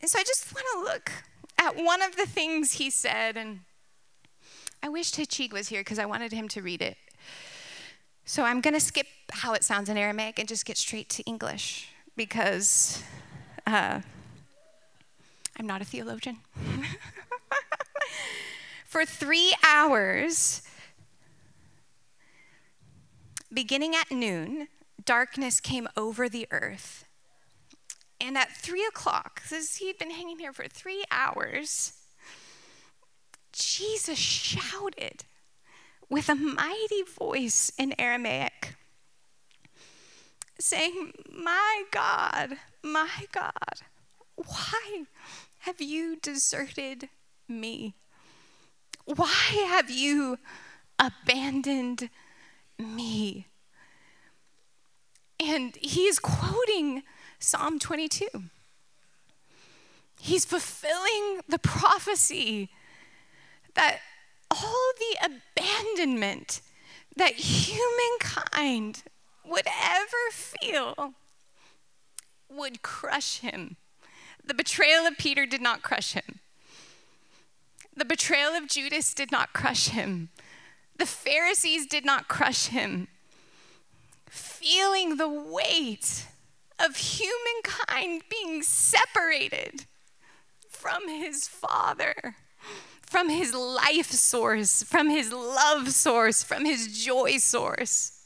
And 0.01 0.09
so 0.09 0.19
I 0.19 0.23
just 0.23 0.53
want 0.53 0.65
to 0.73 0.91
look 0.91 1.11
at 1.57 1.75
one 1.75 2.01
of 2.01 2.15
the 2.15 2.25
things 2.25 2.73
he 2.73 2.89
said, 2.89 3.35
and 3.35 3.61
I 4.83 4.89
wish 4.89 5.11
Tachig 5.11 5.51
was 5.51 5.69
here 5.69 5.81
because 5.81 5.99
I 5.99 6.05
wanted 6.05 6.31
him 6.31 6.47
to 6.49 6.61
read 6.61 6.81
it. 6.81 6.97
So 8.25 8.43
I'm 8.43 8.61
going 8.61 8.73
to 8.73 8.79
skip 8.79 9.07
how 9.31 9.53
it 9.53 9.63
sounds 9.63 9.89
in 9.89 9.97
Aramaic 9.97 10.37
and 10.37 10.47
just 10.47 10.65
get 10.65 10.77
straight 10.77 11.09
to 11.09 11.23
English 11.23 11.89
because 12.15 13.03
uh, 13.65 14.01
I'm 15.57 15.65
not 15.65 15.81
a 15.81 15.85
theologian. 15.85 16.37
For 18.85 19.05
three 19.05 19.53
hours, 19.65 20.61
beginning 23.53 23.95
at 23.95 24.11
noon, 24.11 24.67
darkness 25.03 25.59
came 25.59 25.87
over 25.97 26.29
the 26.29 26.47
earth 26.51 27.06
and 28.19 28.37
at 28.37 28.51
three 28.51 28.85
o'clock, 28.85 29.41
says 29.45 29.75
he'd 29.75 29.97
been 29.97 30.11
hanging 30.11 30.39
here 30.39 30.53
for 30.53 30.67
three 30.67 31.03
hours, 31.11 31.93
Jesus 33.51 34.17
shouted 34.17 35.23
with 36.09 36.29
a 36.29 36.35
mighty 36.35 37.03
voice 37.03 37.71
in 37.77 37.93
Aramaic, 37.99 38.75
saying, 40.59 41.13
My 41.31 41.83
God, 41.91 42.57
my 42.83 43.25
God, 43.31 43.81
why 44.35 45.03
have 45.59 45.81
you 45.81 46.17
deserted 46.21 47.09
me? 47.47 47.95
Why 49.05 49.65
have 49.67 49.89
you 49.89 50.37
abandoned 50.99 52.09
me? 52.77 53.47
And 55.39 55.75
he's 55.81 56.19
quoting 56.19 57.03
Psalm 57.39 57.79
22. 57.79 58.27
He's 60.19 60.45
fulfilling 60.45 61.41
the 61.47 61.59
prophecy 61.59 62.69
that 63.75 63.99
all 64.49 64.91
the 64.97 65.35
abandonment 65.55 66.61
that 67.15 67.33
humankind 67.33 69.03
would 69.45 69.67
ever 69.67 70.31
feel 70.31 71.13
would 72.49 72.81
crush 72.81 73.39
him. 73.39 73.75
The 74.43 74.53
betrayal 74.53 75.05
of 75.05 75.17
Peter 75.17 75.45
did 75.45 75.61
not 75.61 75.81
crush 75.81 76.13
him. 76.13 76.39
The 77.95 78.05
betrayal 78.05 78.53
of 78.53 78.67
Judas 78.67 79.13
did 79.13 79.31
not 79.31 79.53
crush 79.53 79.89
him. 79.89 80.29
The 80.97 81.05
Pharisees 81.05 81.85
did 81.85 82.05
not 82.05 82.27
crush 82.27 82.67
him. 82.67 83.07
Feeling 84.29 85.17
the 85.17 85.29
weight 85.29 86.27
of 86.79 86.97
humankind 86.97 88.23
being 88.29 88.61
separated 88.61 89.85
from 90.69 91.07
his 91.07 91.47
Father, 91.47 92.35
from 93.01 93.29
his 93.29 93.53
life 93.53 94.11
source, 94.11 94.83
from 94.83 95.09
his 95.09 95.31
love 95.31 95.91
source, 95.91 96.43
from 96.43 96.65
his 96.65 97.03
joy 97.03 97.37
source, 97.37 98.21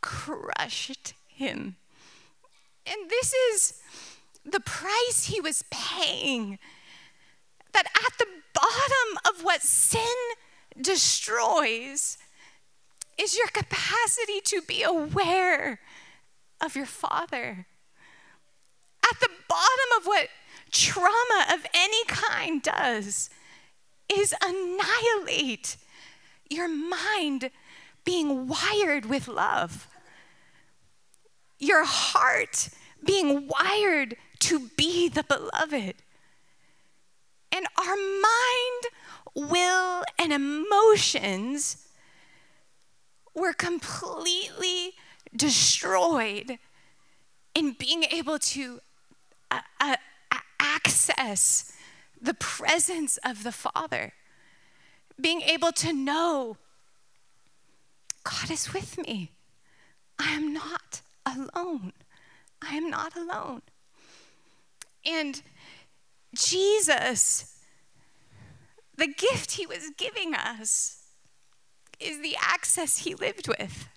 crushed 0.00 1.14
him. 1.28 1.76
And 2.86 3.10
this 3.10 3.32
is 3.32 3.74
the 4.44 4.60
price 4.60 5.26
he 5.26 5.40
was 5.40 5.64
paying. 5.70 6.58
That 7.72 7.86
at 7.94 8.18
the 8.18 8.26
bottom 8.52 9.32
of 9.32 9.44
what 9.44 9.62
sin 9.62 10.02
destroys 10.80 12.18
is 13.18 13.36
your 13.36 13.46
capacity 13.48 14.40
to 14.44 14.62
be 14.62 14.82
aware 14.82 15.78
of 16.60 16.76
your 16.76 16.86
Father. 16.86 17.66
At 19.10 19.20
the 19.20 19.30
bottom 19.48 19.98
of 19.98 20.06
what 20.06 20.28
trauma 20.70 21.46
of 21.52 21.66
any 21.74 22.04
kind 22.06 22.62
does 22.62 23.30
is 24.12 24.34
annihilate 24.42 25.76
your 26.48 26.68
mind 26.68 27.50
being 28.04 28.48
wired 28.48 29.06
with 29.06 29.28
love, 29.28 29.88
your 31.58 31.84
heart 31.84 32.70
being 33.04 33.48
wired 33.48 34.16
to 34.40 34.70
be 34.76 35.08
the 35.08 35.22
beloved. 35.22 35.94
And 37.52 37.66
our 37.78 37.96
mind, 37.96 39.50
will, 39.50 40.02
and 40.18 40.32
emotions 40.32 41.88
were 43.34 43.52
completely 43.52 44.94
destroyed 45.34 46.58
in 47.54 47.72
being 47.72 48.04
able 48.04 48.38
to 48.38 48.80
uh, 49.50 49.60
uh, 49.80 49.96
access 50.58 51.72
the 52.20 52.34
presence 52.34 53.18
of 53.24 53.42
the 53.42 53.52
Father, 53.52 54.12
being 55.20 55.40
able 55.42 55.72
to 55.72 55.92
know 55.92 56.56
God 58.24 58.50
is 58.50 58.72
with 58.72 58.98
me. 58.98 59.32
I 60.18 60.32
am 60.32 60.52
not 60.52 61.00
alone. 61.24 61.92
I 62.62 62.74
am 62.74 62.90
not 62.90 63.16
alone. 63.16 63.62
And 65.06 65.40
Jesus, 66.34 67.56
the 68.96 69.06
gift 69.06 69.52
he 69.52 69.66
was 69.66 69.90
giving 69.96 70.34
us, 70.34 70.98
is 71.98 72.20
the 72.20 72.36
access 72.40 72.98
he 72.98 73.14
lived 73.14 73.48
with. 73.48 73.88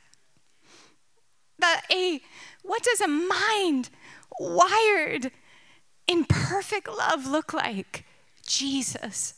That 1.59 1.83
a, 1.91 2.21
what 2.63 2.83
does 2.83 3.01
a 3.01 3.07
mind 3.07 3.89
wired 4.39 5.31
in 6.07 6.25
perfect 6.25 6.87
love 6.87 7.27
look 7.27 7.53
like? 7.53 8.05
Jesus. 8.45 9.35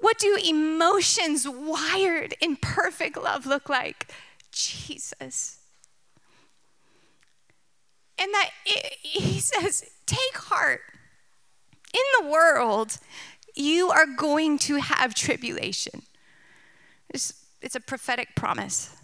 What 0.00 0.18
do 0.18 0.38
emotions 0.42 1.48
wired 1.48 2.34
in 2.40 2.56
perfect 2.56 3.16
love 3.16 3.46
look 3.46 3.68
like? 3.68 4.12
Jesus. 4.52 5.58
And 8.20 8.32
that 8.32 8.50
it, 8.64 8.94
he 9.02 9.40
says, 9.40 9.84
take 10.06 10.36
heart. 10.36 10.80
In 11.92 12.00
the 12.20 12.30
world, 12.30 12.98
you 13.54 13.90
are 13.90 14.06
going 14.06 14.58
to 14.58 14.76
have 14.76 15.14
tribulation. 15.14 16.02
It's, 17.08 17.32
it's 17.62 17.74
a 17.74 17.80
prophetic 17.80 18.34
promise. 18.36 18.94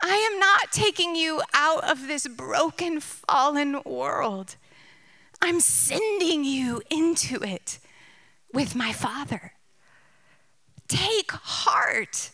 I 0.00 0.16
am 0.30 0.38
not 0.38 0.72
taking 0.72 1.16
you 1.16 1.42
out 1.54 1.84
of 1.84 2.06
this 2.06 2.28
broken, 2.28 3.00
fallen 3.00 3.80
world. 3.84 4.56
I'm 5.40 5.60
sending 5.60 6.44
you 6.44 6.82
into 6.90 7.42
it 7.42 7.78
with 8.52 8.74
my 8.74 8.92
Father. 8.92 9.52
Take 10.88 11.32
heart. 11.32 12.30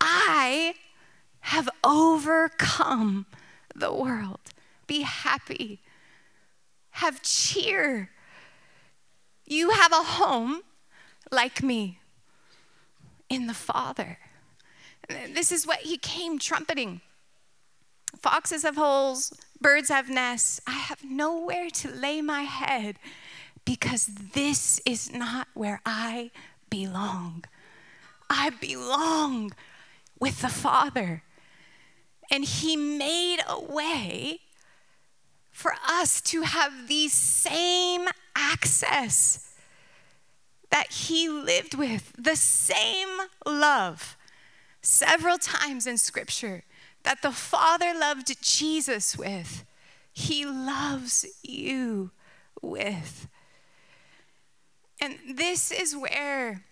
I 0.00 0.74
have 1.40 1.68
overcome 1.84 3.26
the 3.74 3.92
world. 3.92 4.40
Be 4.86 5.02
happy. 5.02 5.80
Have 6.90 7.22
cheer. 7.22 8.10
You 9.46 9.70
have 9.70 9.92
a 9.92 10.02
home 10.02 10.62
like 11.30 11.62
me 11.62 12.00
in 13.28 13.46
the 13.46 13.54
Father. 13.54 14.18
This 15.08 15.52
is 15.52 15.66
what 15.66 15.80
he 15.80 15.96
came 15.96 16.38
trumpeting. 16.38 17.00
Foxes 18.20 18.62
have 18.62 18.76
holes, 18.76 19.32
birds 19.60 19.88
have 19.88 20.08
nests. 20.08 20.60
I 20.66 20.72
have 20.72 21.04
nowhere 21.04 21.70
to 21.70 21.90
lay 21.90 22.20
my 22.20 22.42
head 22.42 22.98
because 23.64 24.06
this 24.34 24.80
is 24.86 25.12
not 25.12 25.48
where 25.54 25.80
I 25.84 26.30
belong. 26.70 27.44
I 28.30 28.50
belong 28.50 29.52
with 30.18 30.42
the 30.42 30.48
Father. 30.48 31.22
And 32.30 32.44
He 32.44 32.76
made 32.76 33.38
a 33.48 33.60
way 33.60 34.40
for 35.50 35.74
us 35.86 36.20
to 36.22 36.42
have 36.42 36.88
the 36.88 37.08
same 37.08 38.06
access 38.36 39.54
that 40.70 40.92
He 40.92 41.28
lived 41.28 41.74
with, 41.74 42.12
the 42.18 42.36
same 42.36 43.18
love. 43.46 44.17
Several 44.90 45.36
times 45.36 45.86
in 45.86 45.98
Scripture, 45.98 46.64
that 47.02 47.20
the 47.20 47.30
Father 47.30 47.92
loved 47.94 48.42
Jesus 48.42 49.18
with, 49.18 49.66
He 50.14 50.46
loves 50.46 51.26
you 51.42 52.10
with. 52.62 53.28
And 54.98 55.18
this 55.34 55.70
is 55.70 55.94
where 55.94 56.64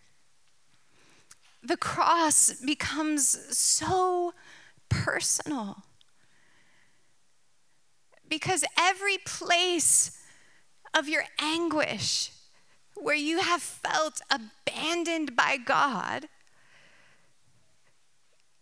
the 1.62 1.76
cross 1.76 2.54
becomes 2.54 3.36
so 3.54 4.32
personal. 4.88 5.84
Because 8.26 8.64
every 8.80 9.18
place 9.18 10.22
of 10.94 11.06
your 11.06 11.24
anguish 11.38 12.30
where 12.94 13.14
you 13.14 13.40
have 13.40 13.60
felt 13.60 14.22
abandoned 14.30 15.36
by 15.36 15.58
God, 15.58 16.28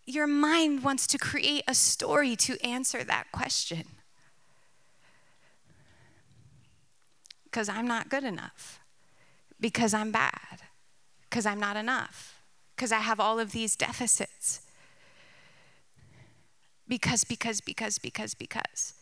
your 0.07 0.27
mind 0.27 0.83
wants 0.83 1.07
to 1.09 1.19
create 1.19 1.65
a 1.67 1.75
story 1.75 2.37
to 2.37 2.63
answer 2.65 3.03
that 3.05 3.27
question. 3.33 3.85
Because 7.45 7.69
I'm 7.69 7.87
not 7.87 8.09
good 8.09 8.25
enough, 8.25 8.81
because 9.61 9.95
I'm 9.95 10.11
bad, 10.11 10.63
because 11.31 11.47
I'm 11.47 11.61
not 11.61 11.77
enough, 11.77 12.41
because 12.75 12.93
I 12.93 12.99
have 12.99 13.21
all 13.21 13.39
of 13.39 13.53
these 13.53 13.77
deficits. 13.77 14.61
Because, 16.87 17.25
because, 17.25 17.61
because, 17.61 17.99
because, 17.99 18.35
because. 18.35 18.95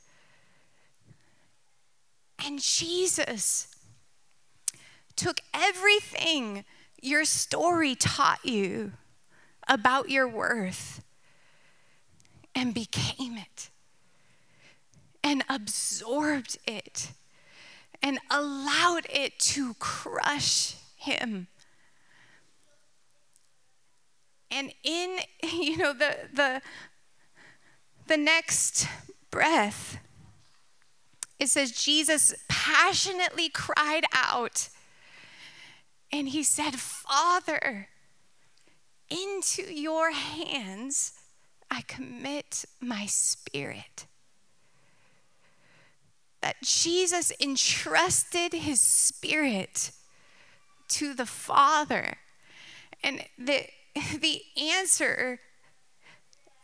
And 2.44 2.60
Jesus 2.60 3.68
took 5.16 5.40
everything 5.52 6.64
your 7.00 7.24
story 7.24 7.94
taught 7.94 8.44
you 8.44 8.92
about 9.68 10.10
your 10.10 10.28
worth 10.28 11.02
and 12.54 12.74
became 12.74 13.36
it 13.36 13.70
and 15.22 15.44
absorbed 15.48 16.58
it 16.66 17.12
and 18.02 18.18
allowed 18.30 19.06
it 19.08 19.38
to 19.38 19.74
crush 19.74 20.74
him. 20.96 21.46
And 24.50 24.72
in, 24.82 25.18
you 25.42 25.76
know, 25.76 25.92
the, 25.92 26.16
the, 26.32 26.62
the 28.08 28.16
next 28.16 28.86
breath, 29.30 29.98
it 31.38 31.48
says 31.48 31.72
Jesus 31.72 32.34
passionately 32.48 33.48
cried 33.48 34.04
out 34.12 34.68
and 36.12 36.28
he 36.28 36.42
said, 36.42 36.74
Father, 36.74 37.88
into 39.12 39.62
your 39.72 40.10
hands 40.10 41.12
I 41.70 41.82
commit 41.86 42.64
my 42.80 43.06
spirit. 43.06 44.06
That 46.42 46.56
Jesus 46.62 47.32
entrusted 47.40 48.52
his 48.52 48.80
spirit 48.80 49.92
to 50.88 51.14
the 51.14 51.26
Father. 51.26 52.18
And 53.02 53.24
the, 53.38 53.66
the 54.20 54.42
answer 54.60 55.40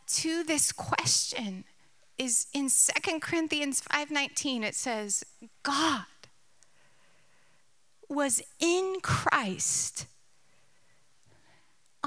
to 0.08 0.42
this 0.42 0.72
question 0.72 1.64
is 2.18 2.46
in 2.52 2.68
Second 2.68 3.20
Corinthians 3.22 3.80
5:19 3.80 4.64
it 4.64 4.74
says 4.74 5.24
God 5.62 6.04
was 8.08 8.42
in 8.58 8.96
Christ 9.02 10.06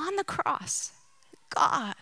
on 0.01 0.15
the 0.15 0.23
cross. 0.23 0.91
God 1.53 1.95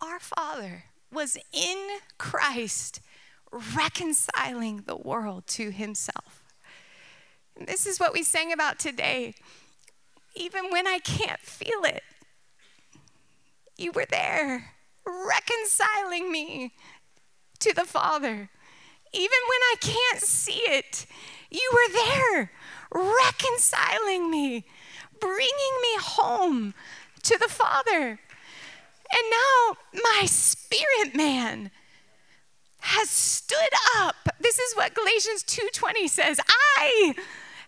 our 0.00 0.18
Father 0.18 0.84
was 1.12 1.36
in 1.52 1.98
Christ 2.18 3.00
reconciling 3.52 4.84
the 4.86 4.96
world 4.96 5.46
to 5.48 5.70
himself. 5.70 6.44
And 7.56 7.66
this 7.66 7.86
is 7.86 8.00
what 8.00 8.12
we 8.12 8.22
sang 8.22 8.52
about 8.52 8.78
today. 8.78 9.34
Even 10.34 10.70
when 10.70 10.86
I 10.86 10.98
can't 10.98 11.40
feel 11.40 11.84
it, 11.84 12.02
you 13.76 13.92
were 13.92 14.06
there 14.08 14.72
reconciling 15.04 16.30
me 16.30 16.72
to 17.58 17.74
the 17.74 17.84
Father. 17.84 18.48
Even 19.12 19.38
when 19.48 19.60
I 19.72 19.74
can't 19.80 20.22
see 20.22 20.62
it, 20.66 21.06
you 21.50 21.70
were 21.72 21.92
there 21.92 22.52
reconciling 22.92 24.30
me, 24.30 24.66
bringing 25.20 25.74
me 25.82 25.98
home 26.00 26.74
to 27.22 27.38
the 27.38 27.48
Father. 27.48 28.18
And 29.12 29.22
now 29.30 29.76
my 29.92 30.26
spirit 30.26 31.14
man 31.14 31.70
has 32.80 33.10
stood 33.10 33.58
up. 33.96 34.16
This 34.40 34.58
is 34.58 34.74
what 34.74 34.94
Galatians 34.94 35.42
2:20 35.44 36.08
says. 36.08 36.40
I 36.48 37.14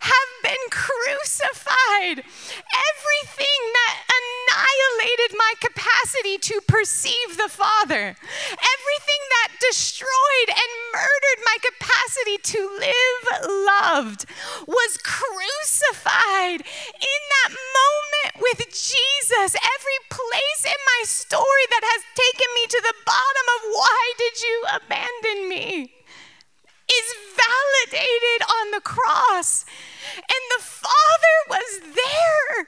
have 0.02 0.30
been 0.42 0.66
crucified. 0.70 2.26
Everything 2.26 3.60
that 3.70 3.94
annihilated 4.10 5.38
my 5.38 5.54
capacity 5.62 6.38
to 6.38 6.60
perceive 6.66 7.38
the 7.38 7.46
Father, 7.46 8.18
everything 8.50 9.22
that 9.30 9.62
destroyed 9.62 10.50
and 10.50 10.70
murdered 10.90 11.40
my 11.46 11.56
capacity 11.62 12.36
to 12.42 12.60
live 12.82 13.24
loved, 13.46 14.26
was 14.66 14.98
crucified 15.06 16.66
in 16.98 17.20
that 17.38 17.54
moment 17.54 18.42
with 18.42 18.58
Jesus. 18.74 19.54
Every 19.54 20.00
place 20.10 20.62
in 20.66 20.80
my 20.98 21.02
story 21.06 21.66
that 21.70 21.86
has 21.86 22.02
taken 22.18 22.50
me 22.58 22.66
to 22.74 22.80
the 22.82 22.98
bottom 23.06 23.46
of 23.54 23.60
why 23.70 24.02
did 24.18 24.34
you 24.42 24.56
abandon 24.82 25.48
me? 25.48 26.02
is 26.92 27.14
validated 27.36 28.40
on 28.60 28.70
the 28.72 28.80
cross. 28.80 29.64
Was 31.52 31.80
there 31.80 32.66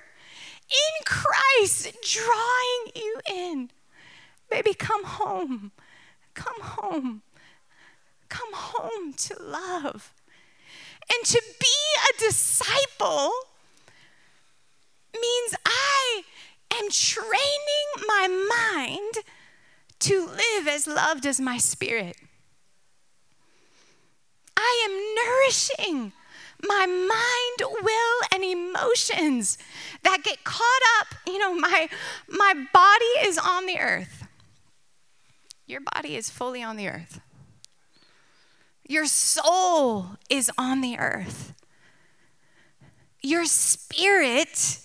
in 0.69 1.05
Christ 1.07 1.91
drawing 2.03 2.93
you 2.95 3.21
in. 3.33 3.71
Baby, 4.51 4.75
come 4.75 5.05
home. 5.05 5.73
Come 6.35 6.61
home. 6.61 7.23
Come 8.29 8.53
home 8.53 9.15
to 9.15 9.43
love. 9.43 10.13
And 11.11 11.25
to 11.25 11.43
be 11.59 11.67
a 12.11 12.19
disciple 12.19 13.33
means 15.15 15.55
I 15.65 16.23
am 16.79 16.91
training 16.91 17.89
my 18.07 18.29
mind 18.29 19.25
to 20.01 20.27
live 20.27 20.69
as 20.69 20.87
loved 20.87 21.25
as 21.25 21.41
my 21.41 21.57
spirit. 21.57 22.17
I 24.59 24.87
am 24.87 25.25
nourishing 25.25 26.13
my 26.67 26.87
mind, 26.87 27.71
will, 27.83 28.21
and 28.33 28.45
emotions 28.45 29.59
that 30.03 30.23
get 30.23 30.45
caught 30.45 30.83
up. 31.01 31.15
You 31.27 31.39
know, 31.39 31.55
my, 31.55 31.89
my 32.29 32.55
body 32.73 33.29
is 33.29 33.39
on 33.39 33.67
the 33.67 33.79
earth. 33.79 34.27
Your 35.67 35.81
body 35.95 36.17
is 36.17 36.31
fully 36.31 36.63
on 36.63 36.77
the 36.77 36.89
earth. 36.89 37.21
Your 38.87 39.07
soul 39.07 40.17
is 40.29 40.51
on 40.59 40.83
the 40.83 40.99
earth. 40.99 41.55
Your 43.23 43.47
spirit 43.47 44.81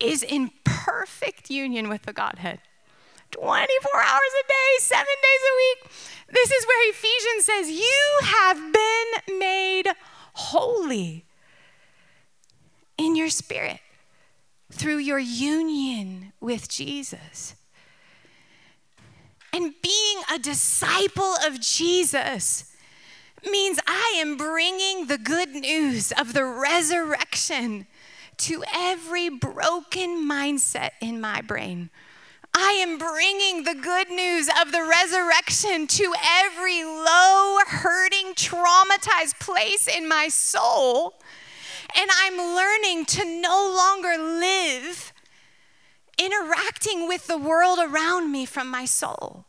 is 0.00 0.24
in 0.24 0.50
perfect 0.64 1.50
union 1.50 1.88
with 1.88 2.02
the 2.02 2.12
Godhead. 2.12 2.60
24 3.30 4.00
hours 4.00 4.32
a 4.44 4.48
day, 4.48 4.78
seven 4.78 5.04
days 5.04 5.42
a 5.44 5.54
week. 5.56 5.92
This 6.32 6.50
is 6.50 6.66
where 6.66 6.90
Ephesians 6.90 7.44
says, 7.44 7.70
You 7.70 8.18
have 8.22 8.72
been 8.72 9.38
made 9.38 9.86
holy 10.38 11.24
in 12.96 13.16
your 13.16 13.28
spirit 13.28 13.80
through 14.70 14.98
your 14.98 15.18
union 15.18 16.32
with 16.40 16.68
Jesus. 16.68 17.54
And 19.52 19.74
being 19.82 20.18
a 20.32 20.38
disciple 20.38 21.34
of 21.44 21.60
Jesus 21.60 22.72
means 23.50 23.80
I 23.86 24.14
am 24.18 24.36
bringing 24.36 25.06
the 25.06 25.18
good 25.18 25.50
news 25.50 26.12
of 26.12 26.34
the 26.34 26.44
resurrection 26.44 27.86
to 28.38 28.62
every 28.72 29.28
broken 29.28 30.28
mindset 30.28 30.90
in 31.00 31.20
my 31.20 31.40
brain 31.40 31.90
I 32.60 32.72
am 32.72 32.98
bringing 32.98 33.62
the 33.62 33.80
good 33.80 34.10
news 34.10 34.48
of 34.60 34.72
the 34.72 34.82
resurrection 34.82 35.86
to 35.86 36.12
every 36.42 36.82
low, 36.82 37.58
hurting, 37.64 38.34
traumatized 38.34 39.38
place 39.38 39.86
in 39.86 40.08
my 40.08 40.26
soul. 40.26 41.14
And 41.96 42.10
I'm 42.20 42.36
learning 42.36 43.04
to 43.04 43.24
no 43.24 43.72
longer 43.76 44.18
live 44.18 45.12
interacting 46.18 47.06
with 47.06 47.28
the 47.28 47.38
world 47.38 47.78
around 47.80 48.32
me 48.32 48.44
from 48.44 48.68
my 48.68 48.86
soul. 48.86 49.44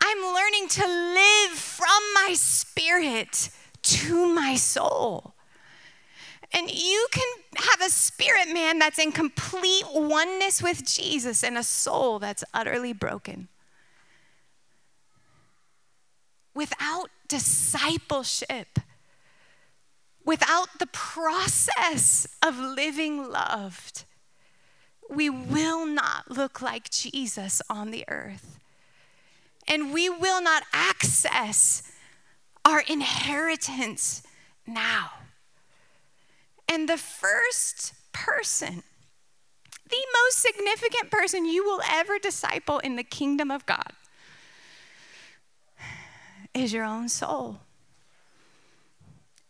I'm 0.00 0.18
learning 0.18 0.68
to 0.68 0.86
live 0.86 1.58
from 1.58 2.00
my 2.14 2.34
spirit 2.34 3.50
to 3.82 4.32
my 4.32 4.54
soul. 4.54 5.33
And 6.54 6.70
you 6.70 7.08
can 7.10 7.26
have 7.56 7.80
a 7.84 7.90
spirit 7.90 8.48
man 8.48 8.78
that's 8.78 9.00
in 9.00 9.10
complete 9.10 9.84
oneness 9.92 10.62
with 10.62 10.86
Jesus 10.86 11.42
and 11.42 11.58
a 11.58 11.64
soul 11.64 12.20
that's 12.20 12.44
utterly 12.54 12.92
broken. 12.92 13.48
Without 16.54 17.10
discipleship, 17.26 18.78
without 20.24 20.78
the 20.78 20.86
process 20.86 22.28
of 22.40 22.56
living 22.56 23.28
loved, 23.28 24.04
we 25.10 25.28
will 25.28 25.84
not 25.84 26.30
look 26.30 26.62
like 26.62 26.88
Jesus 26.88 27.60
on 27.68 27.90
the 27.90 28.04
earth. 28.06 28.60
And 29.66 29.92
we 29.92 30.08
will 30.08 30.40
not 30.40 30.62
access 30.72 31.82
our 32.64 32.80
inheritance 32.80 34.22
now. 34.68 35.10
And 36.68 36.88
the 36.88 36.96
first 36.96 37.92
person, 38.12 38.82
the 39.88 40.04
most 40.24 40.38
significant 40.38 41.10
person 41.10 41.44
you 41.44 41.64
will 41.64 41.80
ever 41.90 42.18
disciple 42.18 42.78
in 42.78 42.96
the 42.96 43.04
kingdom 43.04 43.50
of 43.50 43.66
God, 43.66 43.92
is 46.52 46.72
your 46.72 46.84
own 46.84 47.08
soul. 47.08 47.58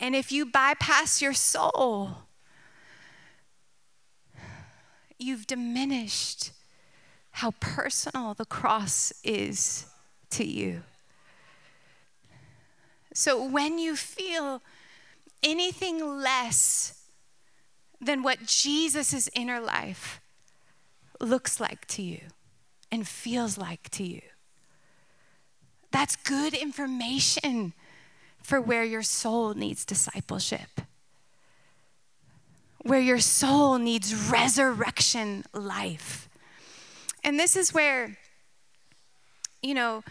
And 0.01 0.15
if 0.15 0.33
you 0.33 0.45
bypass 0.45 1.23
your 1.23 1.35
soul, 1.35 2.17
you've 5.19 5.47
diminished 5.47 6.51
how 7.31 7.53
personal 7.61 8.35
the 8.35 8.45
cross 8.45 9.13
is 9.23 9.87
to 10.31 10.45
you. 10.45 10.83
So 13.13 13.43
when 13.43 13.79
you 13.79 13.97
feel 13.97 14.61
anything 15.43 16.21
less 16.21 17.04
than 18.01 18.23
what 18.23 18.45
Jesus' 18.47 19.29
inner 19.35 19.61
life 19.61 20.21
looks 21.21 21.61
like 21.61 21.87
to 21.87 22.03
you 22.03 22.21
and 22.91 23.07
feels 23.07 23.57
like 23.59 23.89
to 23.91 24.05
you. 24.05 24.23
That's 25.91 26.17
good 26.17 26.55
information 26.55 27.73
for 28.43 28.61
where 28.61 28.85
your 28.85 29.03
soul 29.03 29.55
needs 29.55 29.85
discipleship, 29.85 30.81
where 32.83 33.01
your 33.01 33.21
soul 33.21 33.79
needs 33.79 34.15
resurrection 34.31 35.45
life. 35.55 36.29
And 37.23 37.39
this 37.39 37.57
is 37.57 37.73
where, 37.73 38.19
you 39.63 39.73
know, 39.73 40.05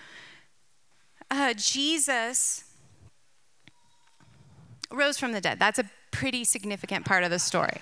uh, 1.29 1.53
Jesus 1.55 2.63
rose 4.91 5.17
from 5.19 5.31
the 5.31 5.41
dead. 5.41 5.59
That's 5.59 5.79
a 5.79 5.89
pretty 6.13 6.45
significant 6.45 7.03
part 7.03 7.23
of 7.25 7.31
the 7.31 7.39
story. 7.39 7.81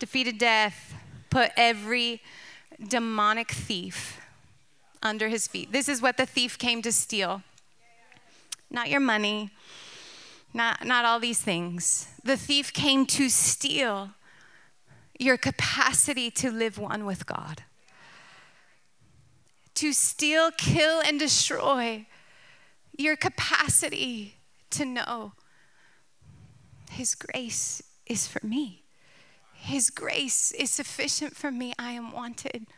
Defeated 0.00 0.38
death, 0.38 0.94
put 1.30 1.50
every 1.56 2.22
demonic 2.88 3.52
thief 3.52 4.18
under 5.02 5.28
his 5.28 5.46
feet. 5.46 5.70
This 5.70 5.88
is 5.88 6.02
what 6.02 6.16
the 6.16 6.26
thief 6.26 6.58
came 6.58 6.82
to 6.82 6.90
steal. 6.90 7.42
Not 8.70 8.88
your 8.90 9.00
money, 9.00 9.50
not, 10.52 10.84
not 10.84 11.04
all 11.04 11.20
these 11.20 11.40
things. 11.40 12.08
The 12.24 12.36
thief 12.36 12.72
came 12.72 13.06
to 13.06 13.28
steal 13.28 14.10
your 15.18 15.36
capacity 15.36 16.30
to 16.30 16.50
live 16.50 16.78
one 16.78 17.04
with 17.04 17.26
God, 17.26 17.62
to 19.74 19.92
steal, 19.92 20.50
kill, 20.50 21.00
and 21.00 21.20
destroy 21.20 22.06
your 22.96 23.16
capacity 23.16 24.36
to 24.70 24.84
know 24.84 25.32
His 26.96 27.14
grace 27.14 27.82
is 28.06 28.26
for 28.26 28.40
me. 28.42 28.82
His 29.52 29.90
grace 29.90 30.50
is 30.52 30.70
sufficient 30.70 31.36
for 31.36 31.50
me. 31.50 31.74
I 31.78 31.92
am 31.92 32.10
wanted. 32.10 32.68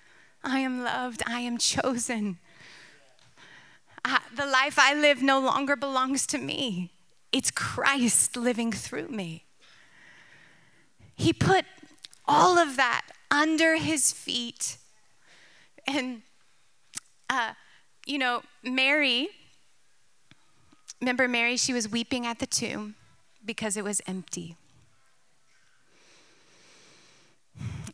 I 0.43 0.59
am 0.59 0.83
loved. 0.83 1.23
I 1.25 1.39
am 1.39 1.57
chosen. 1.57 2.39
I, 4.05 4.19
the 4.35 4.45
life 4.45 4.77
I 4.77 4.93
live 4.93 5.23
no 5.23 5.39
longer 5.39 5.77
belongs 5.77 6.27
to 6.29 6.39
me. 6.39 6.91
It's 7.31 7.53
Christ 7.53 8.37
living 8.37 8.73
through 8.73 9.07
me. 9.07 9.45
He 11.14 11.33
put 11.33 11.64
all 12.27 12.59
of 12.59 12.75
that 12.75 13.03
under 13.31 13.77
his 13.77 14.11
feet. 14.11 14.79
And, 15.87 16.23
uh, 17.31 17.53
you 18.05 18.19
know, 18.19 18.43
Mary, 18.64 19.29
remember 21.01 21.29
Mary? 21.29 21.57
She 21.57 21.73
was 21.73 21.89
weeping 21.89 22.27
at 22.27 22.41
the 22.41 22.47
tomb 22.47 22.97
because 23.49 23.78
it 23.78 23.82
was 23.82 24.03
empty. 24.07 24.57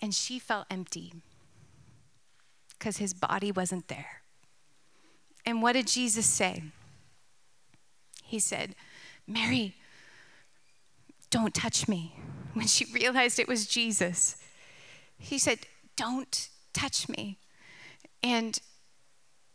And 0.02 0.12
she 0.12 0.40
felt 0.40 0.66
empty 0.68 1.14
because 2.76 2.96
his 2.96 3.14
body 3.14 3.52
wasn't 3.52 3.86
there. 3.86 4.22
And 5.46 5.62
what 5.62 5.72
did 5.74 5.86
Jesus 5.86 6.26
say? 6.26 6.64
He 8.24 8.40
said, 8.40 8.74
Mary, 9.28 9.76
don't 11.30 11.54
touch 11.54 11.86
me. 11.86 12.16
When 12.54 12.66
she 12.66 12.84
realized 12.86 13.38
it 13.38 13.46
was 13.46 13.66
Jesus, 13.66 14.36
he 15.16 15.38
said, 15.38 15.60
Don't 15.96 16.48
touch 16.72 17.08
me. 17.08 17.38
And 18.24 18.58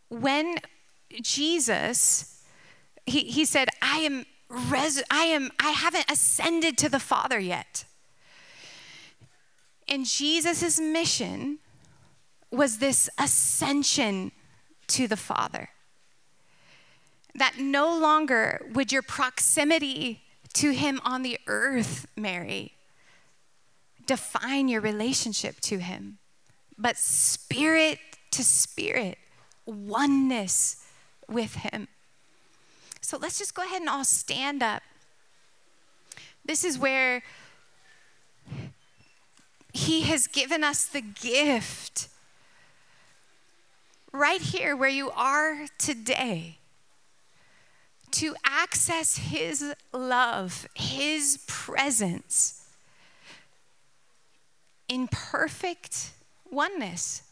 when 0.10 0.56
Jesus, 1.22 2.44
he, 3.06 3.22
he 3.22 3.46
said, 3.46 3.70
I 3.82 4.00
am, 4.00 4.26
res- 4.50 5.04
I 5.10 5.26
am, 5.26 5.52
I 5.60 5.72
haven't 5.72 6.10
ascended 6.10 6.78
to 6.80 6.90
the 6.90 7.00
Father 7.00 7.40
yet. 7.40 7.86
And 9.88 10.06
Jesus' 10.06 10.80
mission 10.80 11.60
was 12.52 12.78
this 12.78 13.10
ascension 13.18 14.32
to 14.88 15.08
the 15.08 15.18
Father. 15.18 15.70
That 17.36 17.60
no 17.60 17.98
longer 17.98 18.66
would 18.74 18.92
your 18.92 19.02
proximity 19.02 20.22
to 20.54 20.72
Him 20.72 21.00
on 21.04 21.22
the 21.22 21.40
earth, 21.48 22.08
Mary, 22.16 22.74
define 24.06 24.68
your 24.68 24.82
relationship 24.82 25.60
to 25.62 25.78
Him, 25.78 26.18
but 26.78 26.98
spirit 26.98 28.00
to 28.32 28.44
spirit, 28.44 29.18
oneness 29.66 30.88
with 31.28 31.54
Him. 31.56 31.88
So 33.10 33.18
let's 33.18 33.40
just 33.40 33.56
go 33.56 33.64
ahead 33.64 33.82
and 33.82 33.90
all 33.90 34.04
stand 34.04 34.62
up. 34.62 34.84
This 36.46 36.64
is 36.64 36.78
where 36.78 37.24
He 39.74 40.02
has 40.02 40.28
given 40.28 40.64
us 40.64 40.86
the 40.86 41.02
gift 41.02 42.08
right 44.12 44.42
here 44.42 44.76
where 44.76 44.92
you 44.92 45.10
are 45.10 45.66
today 45.80 46.60
to 48.12 48.36
access 48.46 49.18
His 49.18 49.74
love, 49.92 50.68
His 50.76 51.44
presence 51.48 52.68
in 54.88 55.08
perfect 55.08 56.12
oneness. 56.52 57.24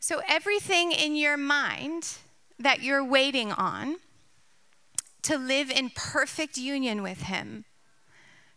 So, 0.00 0.22
everything 0.26 0.90
in 0.90 1.16
your 1.16 1.36
mind 1.36 2.16
that 2.58 2.82
you're 2.82 3.04
waiting 3.04 3.52
on 3.52 3.96
to 5.22 5.38
live 5.38 5.70
in 5.70 5.90
perfect 5.90 6.56
union 6.56 7.02
with 7.02 7.22
Him, 7.22 7.64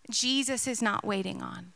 Jesus 0.10 0.68
is 0.68 0.82
not 0.82 1.06
waiting 1.06 1.42
on. 1.42 1.74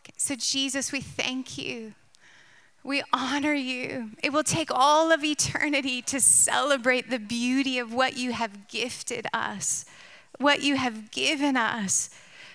Okay, 0.00 0.14
so, 0.16 0.34
Jesus, 0.34 0.92
we 0.92 1.00
thank 1.00 1.58
you. 1.58 1.94
We 2.84 3.02
honor 3.12 3.52
you. 3.52 4.12
It 4.22 4.32
will 4.32 4.44
take 4.44 4.70
all 4.72 5.12
of 5.12 5.24
eternity 5.24 6.00
to 6.02 6.20
celebrate 6.20 7.10
the 7.10 7.18
beauty 7.18 7.78
of 7.78 7.92
what 7.92 8.16
you 8.16 8.32
have 8.32 8.68
gifted 8.68 9.26
us, 9.34 9.84
what 10.38 10.62
you 10.62 10.76
have 10.76 11.10
given 11.10 11.56
us. 11.56 12.10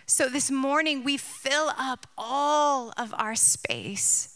So 0.05 0.30
this 0.30 0.49
morning, 0.49 1.03
we 1.03 1.17
fill 1.17 1.71
up 1.78 2.07
all 2.17 2.93
of 2.97 3.13
our 3.17 3.36
space. 3.36 4.32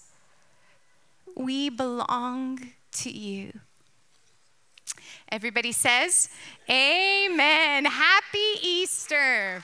We 1.38 1.70
belong 1.70 2.72
to 2.94 3.12
you. 3.12 3.60
Everybody 5.32 5.72
says, 5.72 6.30
Amen. 6.70 7.86
Happy 7.86 8.60
Easter. 8.62 9.64